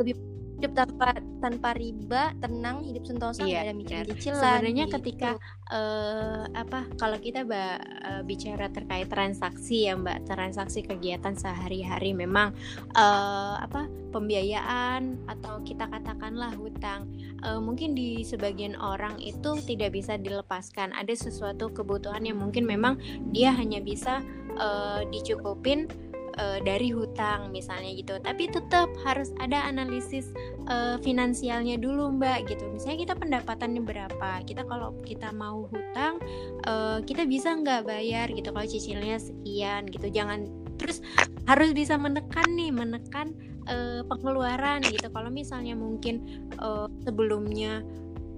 [0.00, 0.14] lebih
[0.62, 4.94] hidup tanpa tanpa riba tenang hidup sentosa iya, ada mikir cicilan sebenarnya gitu.
[4.94, 5.30] ketika
[5.74, 12.54] uh, apa kalau kita mbak uh, bicara terkait transaksi ya mbak transaksi kegiatan sehari-hari memang
[12.94, 17.10] uh, apa pembiayaan atau kita katakanlah hutang
[17.42, 23.02] uh, mungkin di sebagian orang itu tidak bisa dilepaskan ada sesuatu kebutuhan yang mungkin memang
[23.34, 24.22] dia hanya bisa
[24.62, 25.90] uh, dicukupin
[26.38, 28.16] uh, dari hutang misalnya gitu.
[28.20, 30.30] Tapi tetap harus ada analisis
[30.68, 32.64] uh, finansialnya dulu mbak gitu.
[32.72, 36.20] Misalnya kita pendapatannya berapa kita kalau kita mau hutang
[36.68, 40.08] uh, kita bisa nggak bayar gitu kalau cicilnya sekian gitu.
[40.08, 40.48] Jangan
[40.80, 41.04] terus
[41.46, 43.34] harus bisa menekan nih menekan
[43.68, 45.10] uh, pengeluaran gitu.
[45.10, 47.82] Kalau misalnya mungkin uh, sebelumnya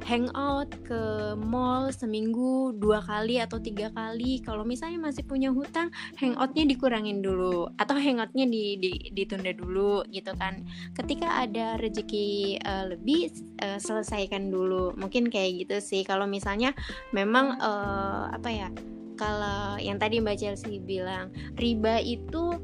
[0.05, 4.45] hangout ke mall seminggu dua kali atau tiga kali.
[4.45, 5.89] Kalau misalnya masih punya hutang
[6.21, 7.73] hangoutnya dikurangin dulu.
[7.81, 10.63] Atau hangoutnya di, di, ditunda dulu gitu kan.
[10.93, 13.33] Ketika ada rezeki uh, lebih
[13.65, 14.93] uh, selesaikan dulu.
[15.01, 16.05] Mungkin kayak gitu sih.
[16.05, 16.77] Kalau misalnya
[17.17, 18.69] memang uh, apa ya
[19.15, 22.59] kalau yang tadi Mbak Chelsea bilang riba itu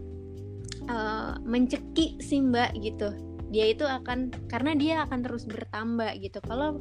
[0.91, 3.09] uh, mencekik sih Mbak gitu.
[3.51, 6.39] Dia itu akan karena dia akan terus bertambah gitu.
[6.47, 6.79] Kalau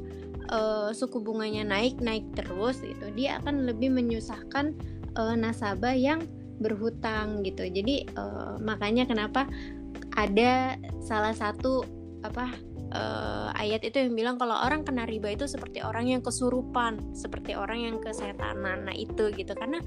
[0.50, 4.76] uh, suku bunganya naik naik terus gitu dia akan lebih menyusahkan
[5.16, 6.20] uh, nasabah yang
[6.60, 9.48] berhutang gitu jadi uh, makanya kenapa
[10.18, 11.86] ada salah satu
[12.20, 12.52] apa
[12.92, 17.54] uh, ayat itu yang bilang kalau orang kena riba itu seperti orang yang kesurupan, seperti
[17.54, 18.86] orang yang kesetanan.
[18.86, 19.78] Nah itu gitu karena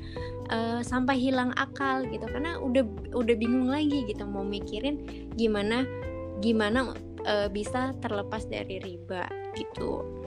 [0.51, 5.85] uh, sampai hilang akal gitu karena udah udah bingung lagi gitu mau mikirin gimana
[6.41, 6.95] gimana
[7.27, 10.22] uh, bisa terlepas dari riba gitu.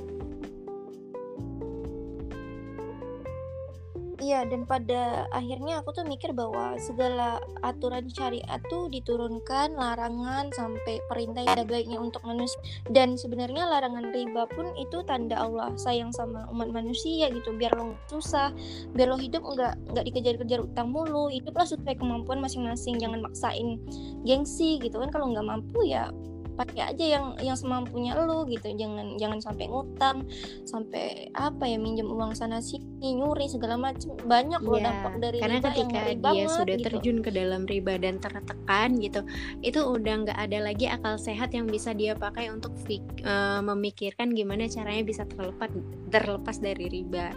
[4.17, 11.05] Iya, dan pada akhirnya aku tuh mikir bahwa segala aturan syariat tuh diturunkan larangan sampai
[11.05, 12.57] perintah yang baiknya untuk manusia.
[12.89, 17.53] Dan sebenarnya larangan riba pun itu tanda Allah sayang sama umat manusia gitu.
[17.61, 18.57] Biar lo susah
[18.97, 21.29] biar lo hidup nggak nggak dikejar-kejar utang mulu.
[21.29, 23.77] Hiduplah sesuai kemampuan masing-masing jangan maksain
[24.25, 25.13] gengsi gitu kan.
[25.13, 26.09] Kalau nggak mampu ya
[26.57, 28.73] pakai aja yang yang semampunya lu gitu.
[28.73, 30.27] Jangan jangan sampai ngutang
[30.65, 35.39] sampai apa ya minjem uang sana sini nyuri segala macam banyak loh yeah, dampak dari
[35.39, 36.87] karena riba ketika yang dia banget, sudah gitu.
[36.91, 39.21] terjun ke dalam riba dan tertekan gitu
[39.61, 44.33] itu udah nggak ada lagi akal sehat yang bisa dia pakai untuk fik, uh, memikirkan
[44.33, 45.71] gimana caranya bisa terlepas
[46.11, 47.33] terlepas dari riba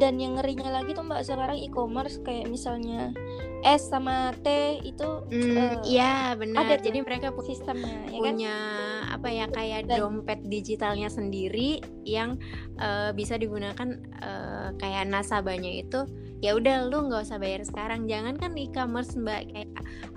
[0.00, 3.12] dan yang ngerinya lagi tuh mbak sekarang e-commerce kayak misalnya
[3.60, 8.20] S sama T itu mm, uh, ya benar ada jadi mereka sistemnya ya kan?
[8.24, 9.14] punya kan?
[9.20, 12.40] apa ya kayak dan, dompet digitalnya sendiri yang
[12.80, 16.08] uh, bisa digunakan uh, kayak nasabahnya itu
[16.40, 19.68] ya udah lu nggak usah bayar sekarang jangan kan e-commerce mbak kayak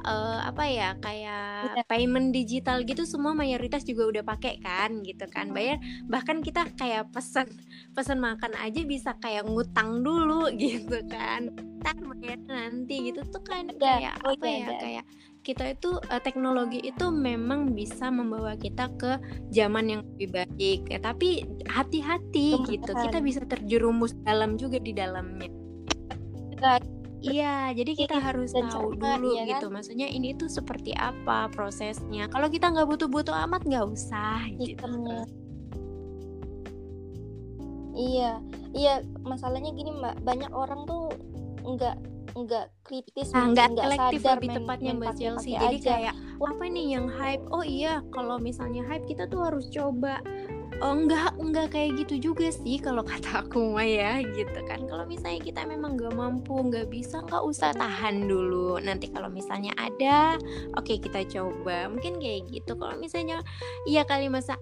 [0.07, 1.83] uh, apa ya kayak ya.
[1.91, 7.11] payment digital gitu semua mayoritas juga udah pakai kan gitu kan bayar bahkan kita kayak
[7.11, 7.51] pesan
[7.93, 11.53] pesan makan aja bisa kayak ngutang dulu gitu kan.
[11.79, 13.21] Ntar bayar nanti gitu.
[13.29, 15.05] Tuh kan kayak oh, apa ya, ya kayak
[15.43, 19.21] kita itu uh, teknologi itu memang bisa membawa kita ke
[19.53, 20.89] zaman yang lebih baik.
[20.89, 22.91] Ya tapi hati-hati gitu.
[22.91, 25.51] kita bisa terjerumus dalam juga di dalamnya.
[27.23, 27.71] Iya.
[27.71, 29.51] Jadi kita Iya, harus tahu dulu ya kan?
[29.55, 32.27] gitu maksudnya ini tuh seperti apa prosesnya.
[32.27, 35.23] Kalau kita nggak butuh-butuh amat nggak usah gitu
[37.93, 38.41] iya
[38.73, 41.13] iya masalahnya gini mbak banyak orang tuh
[41.63, 41.95] nggak
[42.33, 45.53] nggak kritis Nah, nggak selektif sadar lebih main- tepatnya main Mbak Chelsea.
[45.53, 45.89] Jadi aja.
[45.93, 47.45] kayak "Wah, apa nih yang hype?
[47.53, 50.17] Oh iya, kalau misalnya hype kita tuh harus coba.
[50.81, 54.81] Oh enggak, enggak kayak gitu juga sih kalau kata aku mah ya gitu kan.
[54.89, 58.81] Kalau misalnya kita memang nggak mampu, nggak bisa, nggak usah tahan dulu.
[58.81, 60.41] Nanti kalau misalnya ada,
[60.73, 61.85] oke kita coba.
[61.87, 62.73] Mungkin kayak gitu.
[62.73, 63.45] Kalau misalnya
[63.85, 64.57] iya kali masa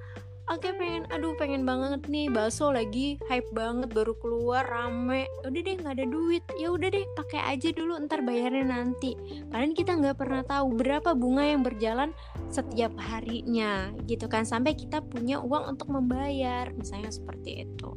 [0.49, 5.29] Oke pengen, aduh pengen banget nih bakso lagi hype banget baru keluar rame.
[5.45, 9.13] Udah deh nggak ada duit, ya udah deh pakai aja dulu ntar bayarnya nanti.
[9.47, 12.09] Padahal kita nggak pernah tahu berapa bunga yang berjalan
[12.49, 17.91] setiap harinya gitu kan sampai kita punya uang untuk membayar misalnya seperti itu.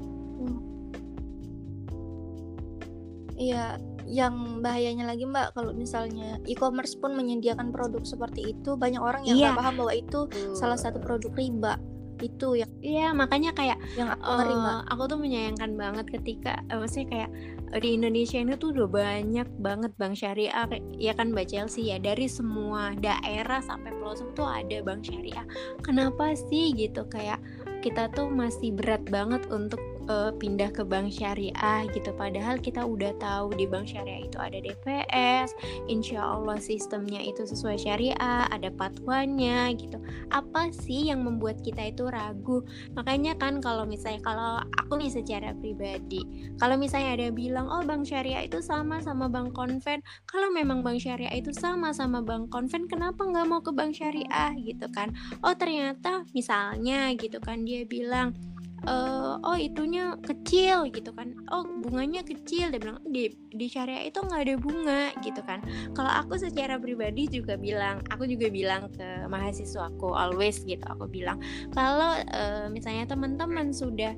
[3.35, 9.27] Iya, yang bahayanya lagi Mbak kalau misalnya e-commerce pun menyediakan produk seperti itu, banyak orang
[9.27, 9.45] yang Iya.
[9.51, 10.21] nggak paham bahwa itu
[10.55, 11.75] salah satu produk riba.
[12.21, 14.75] Itu yang Iya makanya kayak yang aku ngeri Mbak.
[14.75, 17.31] eh, aku tuh menyayangkan banget ketika eh, maksudnya kayak
[17.73, 20.67] eh, di Indonesia ini tuh udah banyak banget bank syariah
[20.99, 25.47] ya kan Mbak Chelsea ya dari semua daerah sampai pelosok tuh ada bank syariah.
[25.81, 27.39] Kenapa sih gitu kayak
[27.85, 33.13] kita tuh masih berat banget untuk eh, pindah ke bank syariah gitu padahal kita udah
[33.21, 35.55] tahu di bank syariah itu ada DPS,
[35.89, 40.01] insya Allah sistemnya itu sesuai syariah, ada patwanya gitu.
[40.33, 42.65] Apa sih yang membuat kita itu ragu?
[42.95, 46.23] makanya kan kalau misalnya kalau aku nih secara pribadi
[46.61, 51.03] kalau misalnya ada bilang oh bank syariah itu sama sama bank konven kalau memang bank
[51.03, 55.11] syariah itu sama sama bank konven kenapa nggak mau ke bank syariah gitu kan
[55.43, 58.37] oh ternyata misalnya gitu kan dia bilang
[58.85, 61.33] "Eh, oh itunya kecil gitu kan.
[61.49, 65.65] Oh bunganya kecil dia bilang di di syariah itu nggak ada bunga gitu kan.
[65.97, 71.41] Kalau aku secara pribadi juga bilang aku juga bilang ke mahasiswaku always gitu aku bilang
[71.73, 74.13] kalau eh, misalnya teman-teman sudah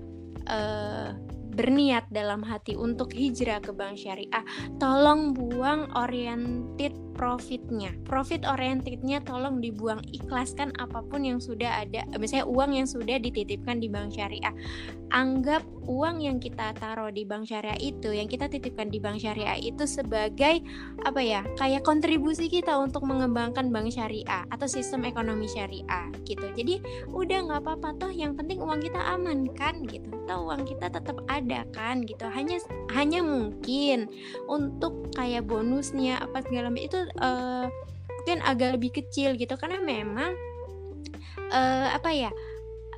[0.51, 1.11] eh,
[1.57, 4.45] berniat dalam hati untuk hijrah ke bank syariah,
[4.77, 7.91] tolong buang oriented profitnya.
[8.05, 13.81] Profit orientednya tolong dibuang, ikhlaskan apa pun yang sudah ada, misalnya uang yang sudah dititipkan
[13.81, 14.53] di bank syariah.
[15.11, 19.57] Anggap uang yang kita taruh di bank syariah itu, yang kita titipkan di bank syariah
[19.59, 20.63] itu sebagai
[21.03, 26.47] apa ya, kayak kontribusi kita untuk mengembangkan bank syariah atau sistem ekonomi syariah gitu.
[26.53, 30.91] Jadi udah nggak apa-apa toh yang penting uang kita aman kan gitu toh uang kita
[30.91, 32.59] tetap ada kan gitu hanya
[32.91, 34.11] hanya mungkin
[34.51, 37.67] untuk kayak bonusnya apa segala macam itu eh,
[38.23, 39.55] mungkin agak lebih kecil gitu.
[39.55, 40.33] Karena memang
[41.53, 42.31] eh, apa ya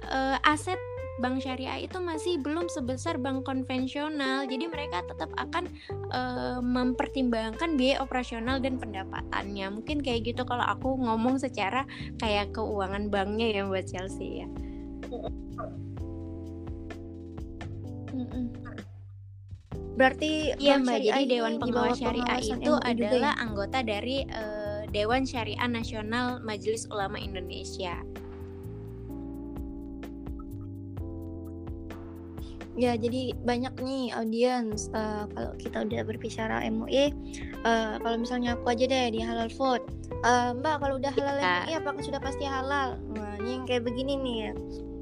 [0.09, 0.79] eh, aset
[1.19, 4.47] bank syariah itu masih belum sebesar bank konvensional.
[4.47, 5.67] Jadi mereka tetap akan
[6.15, 9.67] eh, mempertimbangkan biaya operasional dan pendapatannya.
[9.83, 11.85] Mungkin kayak gitu kalau aku ngomong secara
[12.23, 14.49] kayak keuangan banknya ya buat Chelsea ya.
[19.99, 23.43] Berarti Iya mbak, jadi ini Dewan Pengawas Syariah itu adalah ya?
[23.43, 27.99] anggota dari eh, Dewan Syariah Nasional Majelis Ulama Indonesia.
[32.79, 37.11] Ya, jadi banyak nih audiens eh, kalau kita udah berbicara MUI,
[37.67, 39.83] eh, kalau misalnya aku aja deh di Halal Food.
[40.23, 41.55] Eh, Mbak, kalau udah halal Iya.
[41.67, 43.03] MUI apakah sudah pasti halal?
[43.19, 44.53] Nah, ini yang kayak begini nih ya.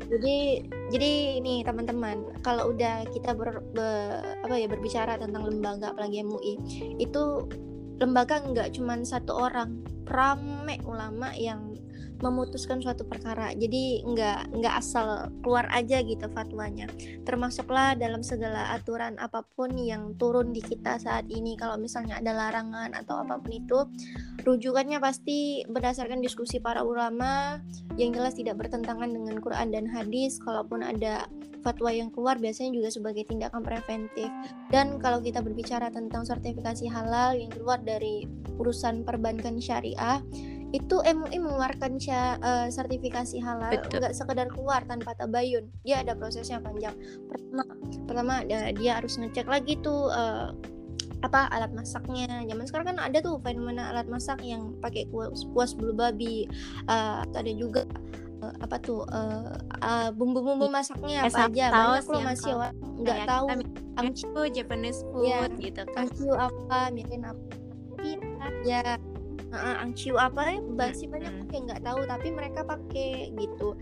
[0.06, 0.62] Jadi
[0.94, 6.54] jadi nih teman-teman, kalau udah kita ber, be- apa ya berbicara tentang lembaga apalagi MUI,
[7.02, 7.50] itu
[7.98, 11.74] lembaga nggak cuma satu orang, rame ulama yang
[12.20, 13.52] memutuskan suatu perkara.
[13.52, 16.88] Jadi nggak nggak asal keluar aja gitu fatwanya.
[17.28, 21.58] Termasuklah dalam segala aturan apa pun yang turun di kita saat ini.
[21.58, 23.78] Kalau misalnya ada larangan atau apa pun itu
[24.46, 27.60] rujukannya pasti berdasarkan diskusi para ulama
[28.00, 30.40] yang jelas tidak bertentangan dengan Quran dan hadis.
[30.40, 31.28] Kalaupun ada
[31.66, 34.30] fatwa yang keluar biasanya juga sebagai tindakan preventif.
[34.70, 38.22] Dan kalau kita berbicara tentang sertifikasi halal yang keluar dari
[38.56, 40.22] urusan perbankan syariah
[40.74, 45.70] itu MUI mengeluarkan eh, sertifikasi halal nggak sekedar keluar tanpa tabayun.
[45.86, 46.94] Dia ada prosesnya panjang.
[47.30, 47.62] Pertama
[48.06, 50.50] pertama dia, dia harus ngecek lagi tuh eh,
[51.22, 52.42] apa alat masaknya.
[52.44, 56.50] Zaman sekarang kan ada tuh fenomena alat masak yang pakai kuas, kuas bulu babi.
[56.90, 57.82] Atau ada juga
[58.42, 59.06] eh, apa tuh
[60.18, 61.66] bumbu-bumbu masaknya apa aja.
[61.70, 62.52] banyak yang masih
[63.06, 63.46] nggak tahu.
[63.96, 65.48] Itu Japanese food Iya.
[65.62, 66.04] gitu kan.
[66.04, 67.40] angciu apa mungkin apa
[68.66, 69.00] ya
[69.52, 73.76] uh, angciu apa ya basi banyak tuh yang nggak tahu tapi mereka pakai gitu.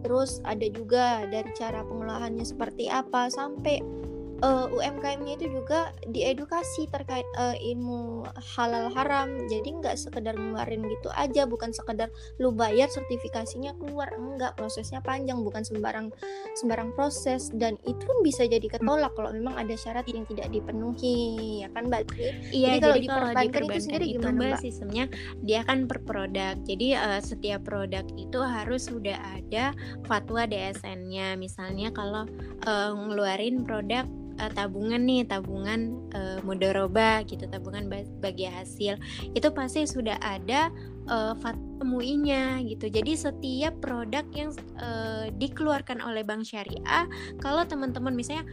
[0.00, 3.99] Terus ada juga dari cara pengolahannya seperti apa sampai
[4.40, 8.26] uh, UMKM-nya itu juga diedukasi terkait uh, ilmu
[8.56, 9.48] halal haram.
[9.48, 12.08] Jadi nggak sekedar ngeluarin gitu aja bukan sekedar
[12.40, 14.10] lu bayar sertifikasinya keluar.
[14.16, 16.12] Enggak prosesnya panjang bukan sembarang
[16.56, 17.52] sembarang proses.
[17.52, 21.88] Dan itu pun bisa jadi ketolak kalau memang ada syarat yang tidak dipenuhi ya kan
[21.88, 22.08] mbak?
[22.50, 24.60] Iya jadi kalau di perbankan itu sendiri itu gimana mbak?
[24.64, 25.04] Sistemnya
[25.44, 26.56] dia kan per produk.
[26.64, 29.76] Jadi uh, setiap produk itu harus sudah ada
[30.08, 32.24] fatwa DSN-nya misalnya kalau
[32.64, 34.08] uh, ngeluarin produk
[34.40, 38.96] uh, tabungan nih tabungan uh, mudoroba gitu tabungan bagi hasil.
[39.36, 40.72] Itu pasti sudah ada
[41.12, 41.36] uh,
[41.84, 42.88] MUI-nya gitu.
[42.88, 44.50] Jadi setiap produk yang
[44.80, 47.04] uh, dikeluarkan oleh bank syariah
[47.44, 48.48] kalau teman-teman misalnya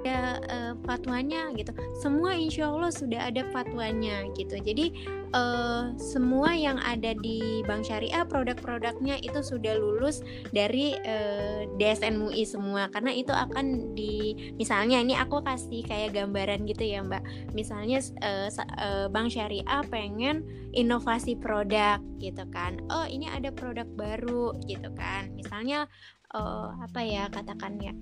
[0.00, 1.76] ada uh, fatwanya gitu.
[2.00, 4.56] Semua insya Allah sudah ada fatwanya gitu.
[4.56, 4.96] Jadi
[5.36, 10.24] uh, semua yang ada di bank syariah produk-produknya itu sudah lulus
[10.56, 12.88] dari uh, DSN MUI semua.
[12.88, 17.22] Karena itu akan di misalnya ini aku kasih kayak gambaran gitu ya mbak.
[17.52, 18.48] Misalnya uh,
[18.80, 22.80] uh, bank syariah pengen inovasi produk gitu kan.
[22.88, 25.28] Oh ini ada produk baru gitu kan.
[25.36, 25.84] Misalnya
[26.32, 27.94] uh, apa ya katakannya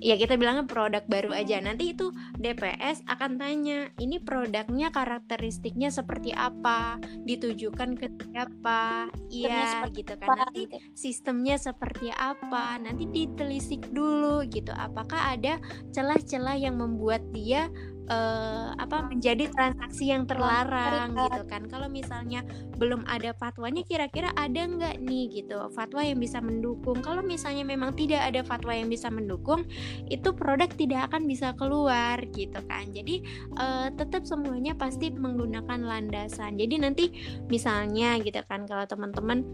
[0.00, 1.60] ya kita bilangnya produk baru aja.
[1.60, 2.10] Nanti itu
[2.40, 6.96] DPS akan tanya ini produknya karakteristiknya seperti apa?
[7.28, 9.12] Ditujukan ke siapa?
[9.28, 10.40] Iya gitu kan.
[10.40, 10.76] nanti gitu.
[10.96, 12.80] sistemnya seperti apa?
[12.80, 14.72] Nanti ditelisik dulu gitu.
[14.72, 15.60] Apakah ada
[15.92, 17.68] celah-celah yang membuat dia
[18.10, 21.64] uh, apa menjadi transaksi yang terlarang gitu kan.
[21.70, 22.44] Kalau misalnya
[22.76, 27.00] belum ada fatwanya kira-kira ada nggak nih gitu fatwa yang bisa mendukung?
[27.00, 29.64] Kalau misalnya memang tidak ada fatwa yang bisa mendukung
[30.10, 32.90] itu produk tidak akan bisa keluar gitu kan.
[32.90, 33.22] Jadi
[33.56, 36.58] uh, tetap semuanya pasti menggunakan landasan.
[36.58, 37.04] Jadi nanti
[37.48, 39.46] misalnya gitu kan kalau teman-teman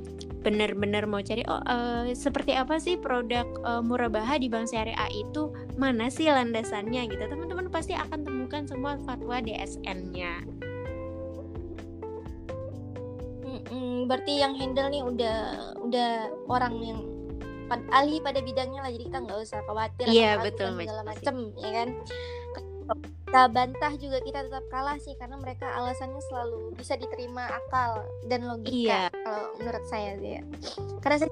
[0.47, 5.53] benar-benar mau cari oh uh, seperti apa sih produk uh, murabaha di bank syariah itu?
[5.77, 7.05] Mana sih landasannya?
[7.11, 7.23] gitu.
[7.29, 10.44] Teman-teman pasti akan temukan semua fatwa DSN-nya
[13.70, 15.38] hmm, berarti yang handle nih udah
[15.83, 16.11] udah
[16.50, 17.00] orang yang
[17.90, 21.88] ahli pada bidangnya lah jadi kita nggak usah khawatir iya betul segala macam ya kan
[23.26, 28.46] kita bantah juga kita tetap kalah sih karena mereka alasannya selalu bisa diterima akal dan
[28.46, 29.02] logika iya.
[29.11, 30.42] kalau menurut saya sih ya.
[31.02, 31.31] karena saya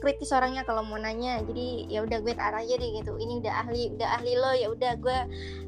[0.00, 1.40] kritis orangnya kalau mau nanya.
[1.44, 3.16] Jadi ya udah gue taruh aja deh gitu.
[3.16, 5.18] Ini udah ahli udah ahli lo ya udah gue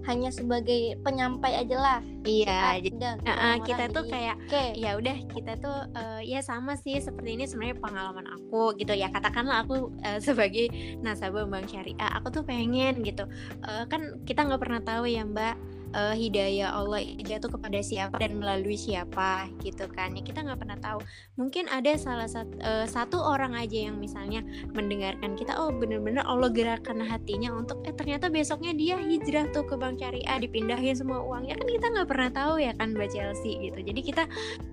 [0.09, 1.99] hanya sebagai penyampai aja lah.
[2.21, 4.77] Iya jadi udah, uh, kita tuh kayak okay.
[4.77, 8.93] ya udah kita tuh uh, ya sama sih seperti ini sebenarnya pengalaman aku gitu.
[8.93, 10.69] Ya katakanlah aku uh, sebagai
[11.01, 13.25] nasabah bank syariah aku tuh pengen gitu.
[13.65, 18.39] Uh, kan kita nggak pernah tahu ya mbak uh, hidayah Allah itu kepada siapa dan
[18.39, 20.15] melalui siapa gitu kan.
[20.15, 21.01] Ya kita nggak pernah tahu.
[21.41, 26.51] Mungkin ada salah satu uh, satu orang aja yang misalnya mendengarkan kita oh bener-bener Allah
[26.53, 31.57] gerakan hatinya untuk eh ternyata besoknya dia hijrah tuh ke bank syariah dipindahin semua uangnya.
[31.57, 33.79] Kan kita nggak pernah tahu ya kan mbak Chelsea gitu.
[33.81, 34.25] Jadi kita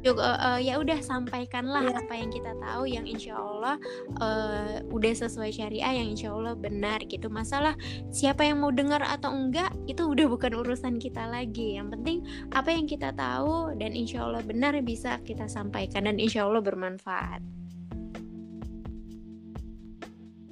[0.03, 1.99] juga uh, ya udah sampaikanlah yeah.
[2.03, 3.75] apa yang kita tahu yang insya Allah
[4.19, 7.32] uh, udah sesuai syariah yang insya Allah benar gitu.
[7.32, 7.73] Masalah
[8.12, 11.79] siapa yang mau dengar atau enggak itu udah bukan urusan kita kita lagi.
[11.79, 12.17] Yang penting
[12.51, 17.41] apa yang kita tahu dan insya Allah benar bisa kita sampaikan dan insya Allah bermanfaat.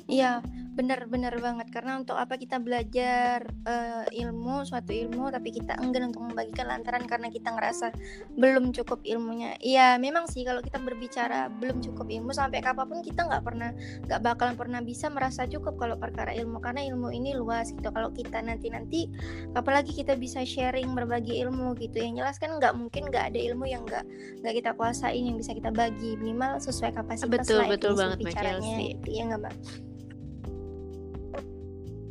[0.06, 0.40] Iya
[0.76, 1.72] benar-benar banget.
[1.72, 7.08] Karena untuk apa kita belajar uh, ilmu suatu ilmu tapi kita enggan untuk membagikan lantaran
[7.08, 7.96] karena kita ngerasa
[8.36, 9.56] belum cukup ilmunya.
[9.64, 13.72] Iya memang sih kalau kita berbicara belum cukup ilmu sampai kapan pun kita nggak pernah
[14.06, 16.60] nggak bakalan pernah bisa merasa cukup kalau perkara ilmu.
[16.60, 17.88] Karena ilmu ini luas gitu.
[17.90, 19.08] Kalau kita nanti nanti
[19.56, 22.04] apalagi kita bisa sharing berbagi ilmu gitu.
[22.04, 24.04] Yang jelas kan nggak mungkin nggak ada ilmu yang nggak
[24.44, 26.20] nggak kita kuasain yang bisa kita bagi.
[26.20, 29.56] Minimal sesuai kapasitas betul lah, betul banget bicaranya gitu, ya nggak mbak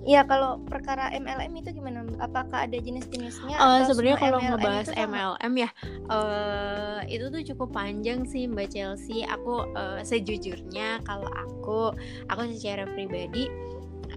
[0.05, 2.05] Iya kalau perkara MLM itu gimana?
[2.21, 3.57] Apakah ada jenis-jenisnya?
[3.57, 5.71] Uh, Sebenarnya kalau MLM ngebahas MLM ya
[6.13, 9.25] uh, itu tuh cukup panjang sih Mbak Chelsea.
[9.25, 11.97] Aku uh, sejujurnya kalau aku
[12.29, 13.49] aku secara pribadi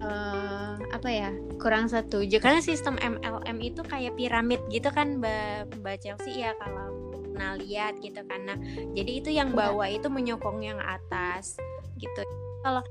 [0.04, 5.98] uh, apa ya kurang setuju karena sistem MLM itu kayak piramid gitu kan Mbak Mbak
[6.04, 8.58] Chelsea ya kalau pernah lihat gitu karena
[8.98, 9.58] jadi itu yang iya.
[9.70, 11.56] bawah itu menyokong yang atas
[12.02, 12.22] gitu.
[12.66, 12.82] Kalau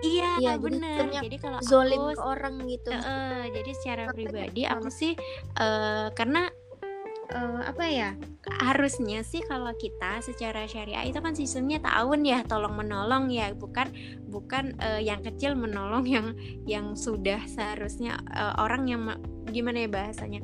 [0.00, 1.12] Iya, ya, bener.
[1.12, 2.90] Jadi, kalau zolim aku, ke orang gitu.
[2.92, 5.12] Uh, jadi secara pribadi aku sih
[5.60, 6.48] uh, karena
[7.34, 8.10] uh, apa ya
[8.64, 13.90] harusnya sih kalau kita secara syariah itu kan sistemnya tahun ya tolong menolong ya bukan
[14.28, 16.26] bukan uh, yang kecil menolong yang
[16.66, 19.02] yang sudah seharusnya uh, orang yang
[19.50, 20.42] gimana ya bahasanya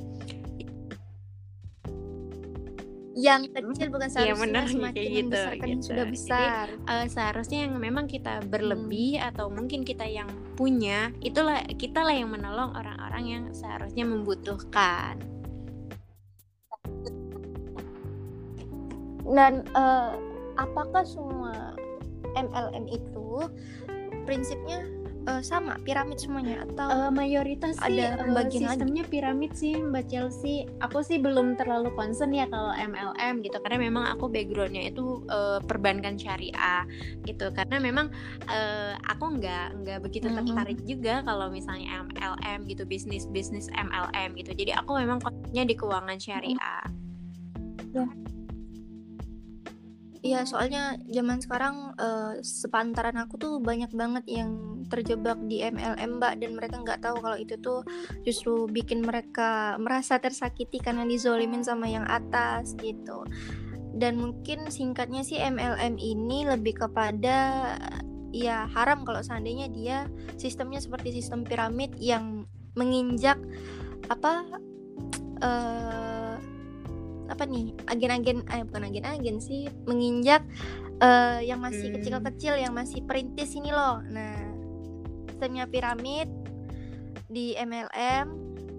[3.17, 5.89] yang kecil bukan Iya, seharusnya benar, semakin kayak gitu, membesarkan yang gitu.
[5.89, 8.49] sudah Jadi, besar Eh, seharusnya yang memang kita Hmm.
[8.53, 15.17] berlebih atau mungkin kita yang punya itulah kita lah yang menolong orang-orang yang seharusnya membutuhkan
[19.27, 20.12] dan eh,
[20.57, 21.75] apakah semua
[22.37, 23.49] MLM itu
[24.29, 24.85] prinsipnya
[25.27, 28.70] eh, sama piramid semuanya atau Eh, mayoritas sih Ada eh, pembagian lagi?
[28.72, 30.55] sistemnya piramid sih Mbak Chelsea.
[30.81, 35.59] Aku sih belum terlalu concern ya kalau MLM gitu karena memang aku backgroundnya itu eh,
[35.61, 36.87] perbankan syariah
[37.22, 38.11] gitu karena memang
[38.47, 40.37] eh, aku nggak nggak begitu Mhm.
[40.43, 44.51] tertarik juga kalau misalnya MLM gitu bisnis bisnis MLM gitu.
[44.53, 46.85] Jadi aku memang konsennya di keuangan syariah.
[50.27, 56.35] Iya, soalnya zaman sekarang eh, sepantaran aku tuh banyak banget yang terjebak di MLM, Mbak,
[56.43, 57.87] dan mereka nggak tahu kalau itu tuh
[58.27, 63.22] justru bikin mereka merasa tersakiti karena dizolimin sama yang atas gitu.
[63.95, 67.39] Dan mungkin singkatnya sih MLM ini lebih kepada
[68.35, 73.39] ya haram kalau seandainya dia sistemnya seperti sistem piramid yang menginjak
[74.11, 74.45] apa
[75.41, 76.16] eh
[77.27, 80.43] apa nih agen-agen eh bukan agen-agen sih menginjak
[80.99, 81.97] eh, yang masih Hmm.
[81.97, 84.39] kecil-kecil yang masih perintis ini loh nah
[85.27, 86.29] sistemnya piramid
[87.27, 88.27] di MLM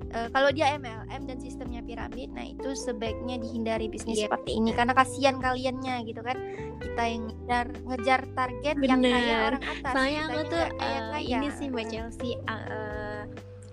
[0.09, 4.25] eh, kalau dia MLM dan sistemnya piramid nah itu sebaiknya dihindari bisnis Iya.
[4.25, 6.37] seperti ini karena kasihan kaliannya gitu kan
[6.77, 9.41] kita yang ngejar ngejar target yang kaya Bener.
[9.45, 13.21] orang atas Soalnya aku kitanya tuh kaya eh, kaya ini sih Mbak Chelsea eh,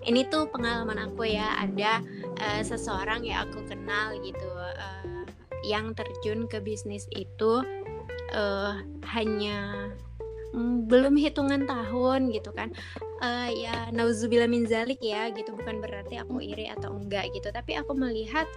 [0.05, 2.01] ini tuh pengalaman aku ya ada
[2.39, 5.25] eh, seseorang yang aku kenal gitu eh,
[5.65, 7.65] yang terjun ke bisnis itu
[8.33, 8.73] eh,
[9.09, 9.89] hanya
[10.87, 12.71] belum hitungan tahun gitu kan.
[13.23, 15.55] Eh, ya nauzubillah min zalik ya gitu.
[15.55, 17.51] Bukan berarti aku iri atau enggak gitu.
[17.51, 18.47] Tapi aku melihat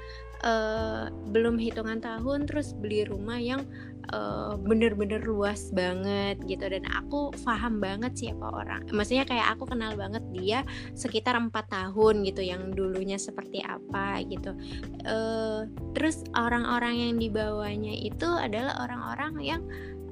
[0.47, 3.67] eh, belum hitungan tahun terus beli rumah yang
[4.15, 6.67] eh, bener-bener luas banget gitu.
[6.67, 8.87] Dan aku paham banget siapa orang.
[8.95, 10.63] Maksudnya kayak aku kenal banget dia
[10.95, 14.55] sekitar empat tahun gitu yang dulunya seperti apa gitu.
[15.03, 15.61] Eh,
[15.95, 19.63] terus orang-orang yang dibawanya itu adalah orang-orang yang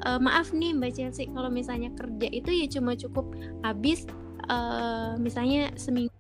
[0.05, 3.33] eh, maaf nih Mbak Chelsea kalau misalnya kerja itu ya cuma cukup
[3.63, 4.05] habis
[4.49, 6.13] eh, misalnya seminggu.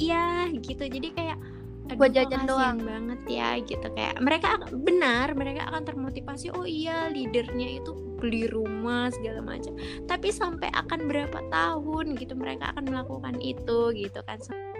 [0.00, 0.84] Iya gitu.
[0.90, 1.38] Jadi kayak
[1.84, 2.80] Buat jajan doang.
[2.80, 3.86] banget ya gitu.
[3.92, 9.76] Kayak mereka benar mereka akan termotivasi oh iya leadernya itu beli rumah segala macam.
[10.08, 14.40] Tapi sampai akan berapa tahun gitu mereka akan melakukan itu gitu kan.
[14.40, 14.73] Sampai-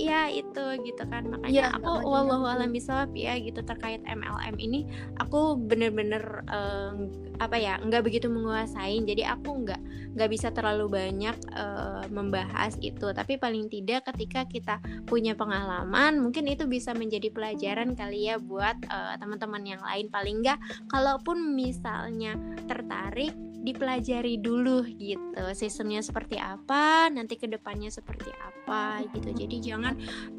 [0.00, 1.28] ya itu gitu kan.
[1.28, 2.56] Makanya aku nggak wallahu maju-maju.
[2.56, 4.88] alam bisawab ya gitu terkait MLM ini.
[5.20, 6.92] Aku bener-bener eh,
[7.36, 9.04] apa ya nggak begitu menguasain.
[9.04, 9.80] Jadi aku nggak
[10.16, 13.12] nggak bisa terlalu banyak eh, membahas itu.
[13.12, 18.80] Tapi paling tidak ketika kita punya pengalaman mungkin itu bisa menjadi pelajaran kali ya buat
[18.88, 20.08] eh, teman-teman yang lain.
[20.08, 22.34] Paling nggak kalaupun misalnya
[22.64, 25.44] tertarik dipelajari dulu gitu.
[25.52, 29.30] Sistemnya seperti apa nanti ke depannya seperti apa gitu.
[29.36, 29.89] Jadi jangan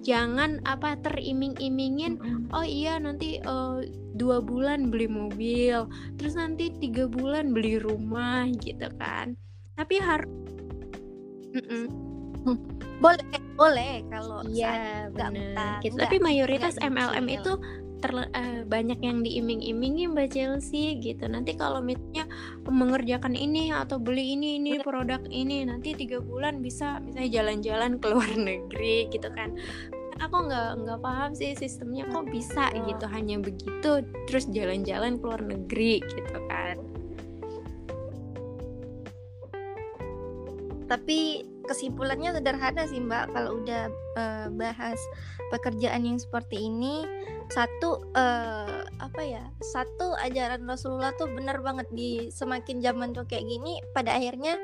[0.01, 2.17] jangan apa teriming-imingin
[2.51, 3.79] oh iya nanti eh,
[4.15, 5.87] dua bulan beli mobil
[6.19, 9.35] terus nanti tiga bulan beli rumah gitu kan.
[9.79, 10.29] Tapi harus
[13.01, 13.25] boleh
[13.57, 15.81] boleh kalau Iya benar.
[15.81, 15.97] Gitu.
[15.97, 17.57] Tapi mayoritas MLM itu
[18.01, 21.29] terle- eh, banyak yang diiming-imingi Mbak Chelsea gitu.
[21.29, 22.25] Nanti kalau misalnya
[22.65, 28.05] mengerjakan ini atau beli ini ini produk ini nanti tiga bulan bisa misalnya jalan-jalan ke
[28.09, 29.53] luar negeri gitu kan.
[30.21, 32.85] Aku nggak nggak paham sih sistemnya kok bisa Betul.
[32.93, 33.91] gitu hanya begitu
[34.29, 36.77] terus jalan-jalan ke luar negeri gitu kan.
[40.91, 43.31] tapi kesimpulannya sederhana sih mbak.
[43.31, 43.87] Kalau udah
[44.19, 44.99] eh, bahas
[45.47, 47.07] pekerjaan yang seperti ini
[47.51, 51.87] satu eh, apa ya satu ajaran Rasulullah tuh benar banget.
[51.95, 54.59] Di semakin zaman tuh kayak gini pada akhirnya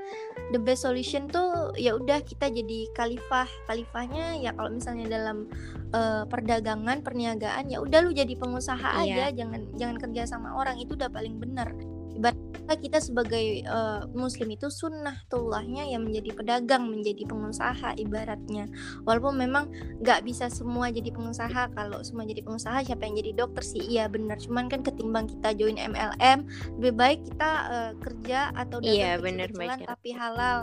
[0.51, 3.47] the best solution tuh ya udah kita jadi khalifah.
[3.71, 5.47] Khalifahnya ya kalau misalnya dalam
[5.95, 9.07] eh, perdagangan perniagaan ya udah lu jadi pengusaha aja.
[9.07, 9.27] Iya.
[9.31, 11.71] jangan jangan kerja sama orang itu udah paling benar
[12.17, 18.67] ibaratnya kita sebagai eh, muslim itu sunnahtullahnya yang menjadi pedagang menjadi pengusaha ibaratnya.
[19.07, 19.71] Walaupun memang
[20.03, 23.81] nggak bisa semua jadi pengusaha kalau semua jadi pengusaha siapa yang jadi dokter sih?
[23.85, 24.41] Iya benar.
[24.41, 26.43] Cuman kan ketimbang kita join MLM
[26.81, 29.89] lebih baik kita eh, kerja atau dagang Iya, benar, kecil-kecilan Mbak.
[29.93, 30.59] tapi halal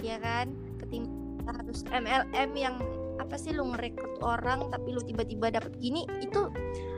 [0.00, 0.46] ya kan?
[0.80, 2.76] Ketimbang kita harus MLM yang
[3.16, 6.46] apa sih lu ngerekrut orang tapi lu tiba-tiba dapat gini itu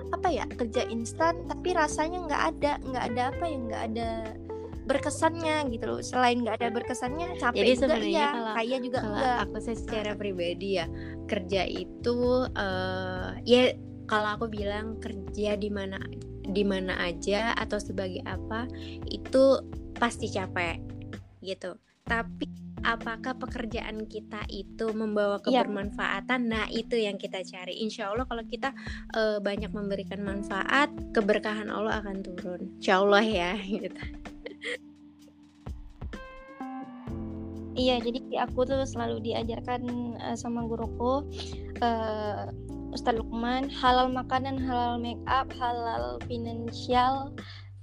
[0.09, 4.11] apa ya kerja instan tapi rasanya nggak ada nggak ada apa ya nggak ada
[4.89, 6.01] berkesannya gitu loh.
[6.01, 9.77] Selain nggak ada berkesannya capek Jadi juga iya kalau- kaya juga Kalau enggak aku sih
[9.77, 10.87] secara pribadi ya
[11.29, 12.17] kerja itu
[12.57, 13.63] eh ya
[14.09, 16.01] kalau aku bilang kerja di mana
[16.49, 18.65] di mana aja atau sebagai apa
[19.05, 19.61] itu
[19.93, 20.81] pasti capek
[21.45, 21.77] gitu.
[22.09, 22.49] Tapi
[22.85, 25.63] apakah pekerjaan kita itu membawa Iya.
[25.65, 26.41] kebermanfaatan?
[26.51, 27.81] Nah itu yang kita cari.
[27.83, 28.75] Insya Allah kalau kita
[29.15, 32.63] eh, banyak memberikan manfaat keberkahan Allah akan turun.
[32.79, 33.53] Insya Allah ya
[33.83, 34.03] gitu.
[37.79, 39.83] Iya, jadi aku tuh selalu diajarkan
[40.19, 41.23] eh, sama guruku
[41.79, 42.51] eh
[42.89, 47.37] Ustadz Lukman halal makanan, halal make up, halal finansial,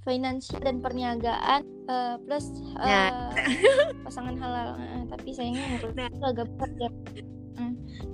[0.06, 2.46] finansial dan perniagaan eh, plus
[2.78, 3.34] eh, Nah.
[4.06, 4.78] pasangan halal.
[4.78, 6.10] Eh, tapi sayangnya menurut Nah.
[6.22, 6.90] agak berat ya.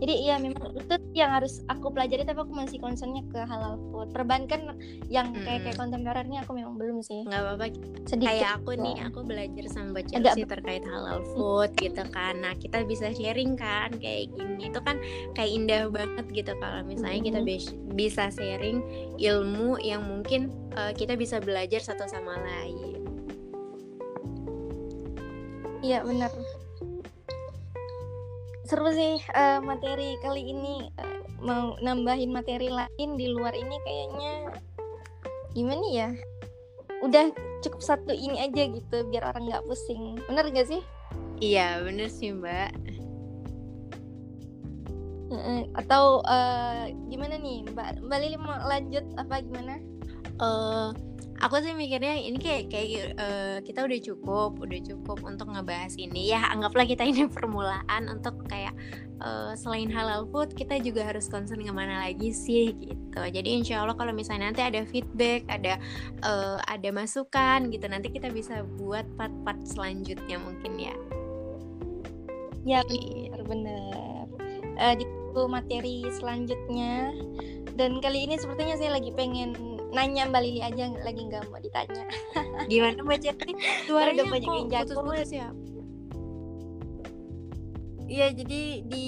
[0.03, 4.11] Jadi iya memang itu yang harus aku pelajari tapi aku masih concernnya ke halal food.
[4.11, 4.75] Perbankan
[5.07, 7.23] yang kayak kayak kontemporernya aku memang belum sih.
[7.23, 7.67] nggak apa-apa
[8.03, 8.35] Sedikit.
[8.35, 12.51] kayak aku nih aku belajar sama Mbak Agak- Chelsea terkait halal food gitu kan nah
[12.55, 14.99] kita bisa sharing kan kayak gini itu kan
[15.33, 18.83] kayak indah banget gitu kalau misalnya kita bis- bisa sharing
[19.17, 22.99] ilmu yang mungkin uh, kita bisa belajar satu sama lain
[25.81, 26.31] Iya benar.
[28.73, 34.33] Seru sih eh, materi kali ini eh, mau nambahin materi lain di luar ini kayaknya
[35.53, 36.09] gimana ya?
[37.05, 37.29] Udah
[37.61, 40.17] cukup satu ini aja gitu biar orang nggak pusing.
[40.25, 40.81] Bener gak sih?
[41.43, 42.73] iya bener sih Mbak
[45.37, 45.61] Heeh.
[45.77, 49.77] Atau eh, gimana nih Mbak Mbak Lili mau lanjut apa gimana?
[50.41, 51.12] eh
[51.43, 56.31] aku sih mikirnya ini kayak kayak eh, kita udah cukup, udah cukup untuk ngebahas ini
[56.31, 56.47] ya.
[56.55, 58.73] Anggaplah kita ini permulaan untuk kayak
[59.19, 63.19] eh, selain halal food kita juga harus concern ke mana lagi sih gitu.
[63.19, 65.83] Jadi insya Allah kalau misalnya nanti ada feedback, ada
[66.23, 70.95] eh, ada masukan gitu, nanti kita bisa buat part-part selanjutnya mungkin ya.
[72.63, 73.35] Ya Iya.
[73.43, 74.31] benar-benar.
[74.79, 77.17] Eh, di buku materi selanjutnya
[77.73, 79.57] dan kali ini sepertinya saya lagi pengen
[79.93, 82.05] nanya Mbak Lili aja lagi nggak mau ditanya.
[82.71, 83.53] Gimana Mbak Jati?
[83.85, 85.13] Suaranya banyak yang jago.
[85.23, 85.49] ya?
[88.13, 89.07] Iya, jadi di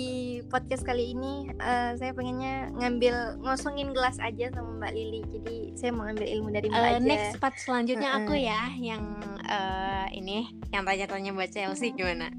[0.49, 5.21] podcast kali ini eh, saya pengennya ngambil ngosongin gelas aja sama Mbak Lili.
[5.29, 7.05] Jadi saya mau ambil ilmu dari Mbak Eh, aja.
[7.05, 8.25] next part selanjutnya Heeh.
[8.25, 9.05] aku ya yang
[9.45, 12.33] eh, ini yang tanya-tanya Mbak Chelsea gimana?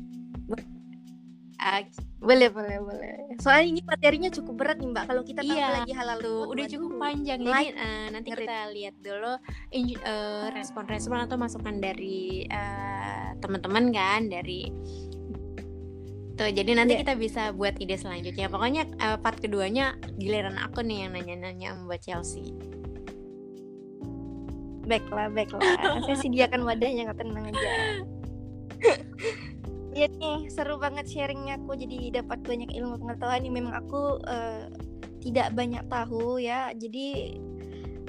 [1.57, 1.81] Ah,
[2.19, 3.13] Boleh, boleh, boleh.
[3.37, 5.03] Soalnya ini materinya cukup berat nih Mbak.
[5.05, 8.47] Kalau kita tahu Iya, lagi halal tuh food, udah cukup panjang jadi eh, nanti dengerin.
[8.47, 9.33] kita lihat dulu
[9.71, 14.67] eh, respon-respon atau masukan dari eh, teman-teman kan dari
[16.33, 17.01] tuh jadi nanti Iya.
[17.05, 21.99] kita bisa buat ide selanjutnya pokoknya eh, part keduanya giliran aku nih yang nanya-nanya Mbak
[22.01, 22.51] Chelsea
[24.85, 25.65] Baiklah, baiklah.
[26.05, 27.69] saya sediakan wadahnya, nggak tenang aja.
[29.95, 33.53] Iya nih, seru banget sharingnya aku jadi dapat banyak ilmu pengetahuan nih.
[33.55, 34.67] Memang aku eh,
[35.23, 37.39] tidak banyak tahu ya, jadi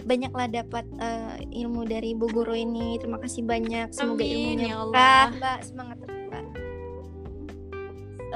[0.02, 2.98] banyaklah dapat eh, ilmu dari Bu Guru ini.
[2.98, 3.94] Terima kasih banyak.
[3.94, 5.26] Semoga Amin, ilmunya ya berkah, Allah.
[5.38, 5.58] Mbak.
[5.62, 6.44] Semangat terus, Mbak.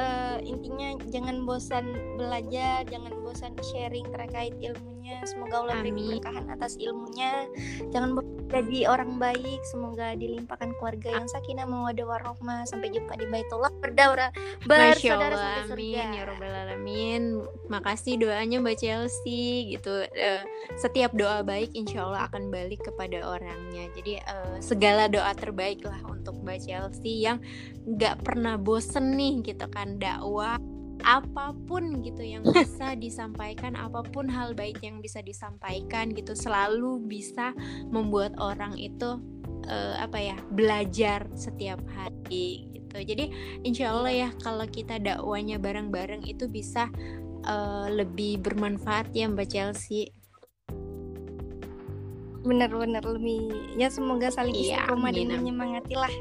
[0.00, 5.18] Eh, intinya jangan bosan belajar, jangan bosan sharing terkait ilmunya.
[5.26, 7.50] Semoga Allah beri keberkahan atas ilmunya.
[7.90, 9.62] Jangan bosan jadi orang baik.
[9.62, 12.66] Semoga dilimpahkan keluarga yang sakinah mawaddah warahmah.
[12.66, 14.34] Sampai jumpa di Baitullah berdaura
[14.66, 17.22] bersaudara sampai amin ya alamin.
[17.70, 20.04] Makasih doanya Mbak Chelsea gitu.
[20.10, 20.42] Eh,
[20.76, 23.86] setiap doa baik insya Allah akan balik kepada orangnya.
[23.94, 27.38] Jadi eh, segala doa terbaik lah untuk Mbak Chelsea yang
[27.86, 30.58] nggak pernah bosen nih gitu kan dakwah
[31.02, 37.00] apa pun gitu yang bisa disampaikan apa pun hal baik yang bisa disampaikan gitu selalu
[37.04, 37.52] bisa
[37.88, 39.18] membuat orang itu
[39.68, 43.24] eh, apa ya belajar setiap hari gitu jadi
[43.64, 46.88] insya Allah ya kalau kita dakwanya bareng-bareng itu bisa
[47.46, 50.10] eh, lebih bermanfaat ya Mbak Chelsea
[52.40, 55.38] Benar-benar lebih ya semoga saling Iya, istiqomah dan amin, amin.
[55.44, 56.12] menyemangati lah.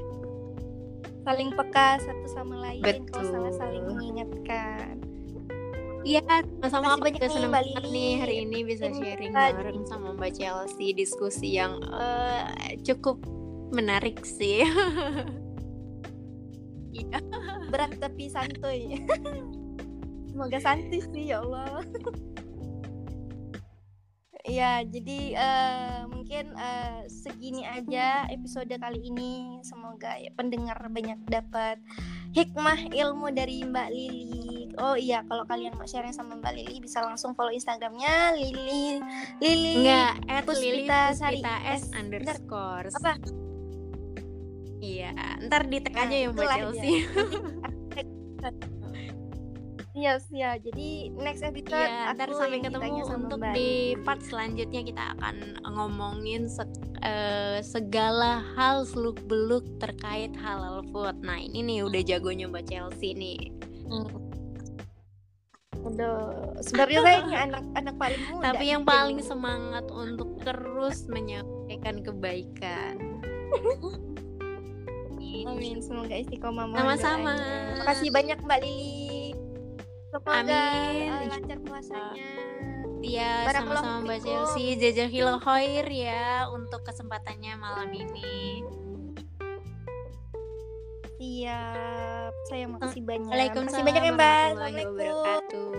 [1.29, 3.61] Saling peka satu sama lain kalau salah Betul.
[3.61, 4.97] saling mengingatkan.
[6.01, 6.25] Iya,
[6.65, 11.61] sama-sama aku juga senang banget nih hari ini bisa sharing bareng sama Mbak Chelsea diskusi
[11.61, 13.21] yang eh, cukup
[13.69, 14.65] menarik sih.
[16.89, 17.21] Iya.
[17.69, 18.97] Berat tapi santuy.
[20.33, 21.85] Semoga santuy sih ya Allah.
[24.49, 29.61] Ya, jadi eh, mungkin eh, segini aja episode kali ini.
[29.61, 31.77] Semoga ya, pendengar banyak dapat
[32.33, 34.73] hikmah ilmu dari Mbak Lili.
[34.81, 38.97] Oh iya, kalau kalian mau sharing sama Mbak Lili bisa langsung follow Instagramnya Lili
[39.37, 39.85] Lili.
[39.85, 41.93] Enggak, at Puspita Lili Sari S S.
[41.93, 42.89] underscore.
[42.89, 43.21] Apa?
[44.81, 45.13] Iya,
[45.45, 47.05] ntar di tag Nah, aja ya Mbak Chelsea.
[49.99, 50.55] Yes, ya.
[50.55, 51.75] Jadi next episode
[52.15, 53.71] ntar aku sampai ketemu sama untuk Mbak di
[54.07, 55.35] part selanjutnya kita akan
[55.67, 56.71] ngomongin se-
[57.03, 61.19] eh, segala hal seluk beluk terkait halal food.
[61.19, 63.51] Nah ini nih udah jagonya Mbak Chelsea nih.
[65.79, 66.15] Udah,
[66.59, 68.43] sebenarnya saya ini anak-anak paling muda.
[68.51, 72.95] Tapi yang paling semangat untuk terus menyampaikan kebaikan.
[75.39, 77.35] Amin, semoga istiqomah Sama-sama.
[77.79, 79.08] Makasih banyak Mbak Lili.
[80.09, 81.09] Semoga Amin.
[81.13, 82.29] uh, lancar puasanya.
[82.99, 84.19] Iya, sama-sama Mbak.
[84.25, 84.75] Chelsea.
[84.75, 88.65] Jazakillah khair ya untuk kesempatannya malam ini.
[91.19, 92.31] Siap.
[92.49, 93.29] Saya makasih banyak.
[93.29, 94.45] Makasih Waalaikumsalam banyak ya Mbak.
[94.49, 95.69] Assalamualaikum.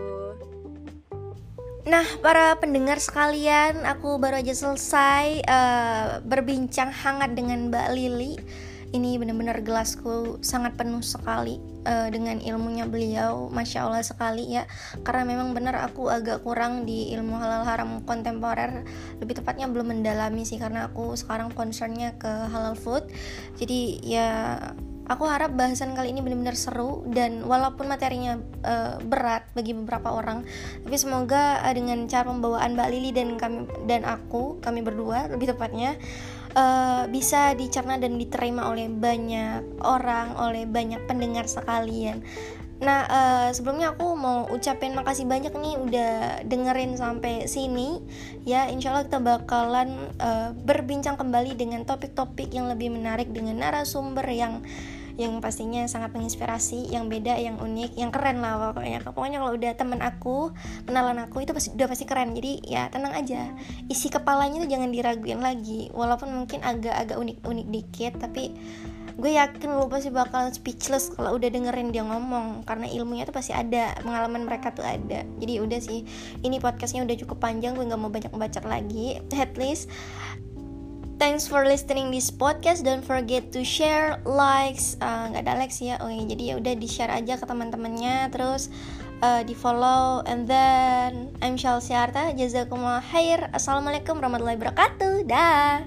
[1.88, 8.36] Nah, para pendengar sekalian, aku baru aja selesai eh, berbincang hangat dengan Mbak Lili.
[8.90, 14.66] Ini benar-benar gelasku sangat penuh sekali eh, dengan ilmunya beliau, masya Allah sekali ya.
[15.06, 18.82] Karena memang benar aku agak kurang di ilmu halal haram kontemporer.
[19.22, 23.06] Lebih tepatnya belum mendalami sih karena aku sekarang concernnya ke halal food.
[23.62, 24.58] Jadi ya
[25.10, 30.46] Aku harap bahasan kali ini benar-benar seru dan walaupun materinya eh, berat bagi beberapa orang,
[30.86, 35.50] tapi semoga eh, dengan cara pembawaan Mbak Lili dan kami dan aku, kami berdua lebih
[35.50, 35.98] tepatnya
[36.54, 42.22] eh, bisa dicerna dan diterima oleh banyak orang, oleh banyak pendengar sekalian.
[42.80, 46.12] Nah, eh, sebelumnya aku mau ucapin makasih banyak nih udah
[46.48, 48.00] dengerin sampai sini.
[48.48, 54.24] Ya, insya Allah kita bakalan eh, berbincang kembali dengan topik-topik yang lebih menarik dengan narasumber
[54.32, 54.64] yang
[55.20, 59.04] yang pastinya sangat menginspirasi, yang beda, yang unik, yang keren lah pokoknya.
[59.04, 60.56] Pokoknya kalau udah temen aku,
[60.88, 62.32] kenalan aku itu pasti udah pasti keren.
[62.32, 63.52] Jadi ya tenang aja.
[63.92, 65.92] Isi kepalanya tuh jangan diraguin lagi.
[65.92, 68.56] Walaupun mungkin agak-agak unik-unik dikit, tapi
[69.20, 73.52] gue yakin lo pasti bakal speechless kalau udah dengerin dia ngomong karena ilmunya tuh pasti
[73.52, 76.08] ada pengalaman mereka tuh ada jadi udah sih
[76.40, 79.92] ini podcastnya udah cukup panjang gue nggak mau banyak bacot lagi at least
[81.20, 82.80] Thanks for listening this podcast.
[82.80, 86.00] Don't forget to share, likes, uh, nggak ada likes ya.
[86.00, 88.32] Oke, jadi ya udah di share aja ke teman-temannya.
[88.32, 88.72] Terus
[89.20, 90.24] uh, di follow.
[90.24, 92.32] And then I'm Chelsea Arta.
[92.32, 93.52] Jazakumullah khair.
[93.52, 95.28] Assalamualaikum warahmatullahi wabarakatuh.
[95.28, 95.84] Dah.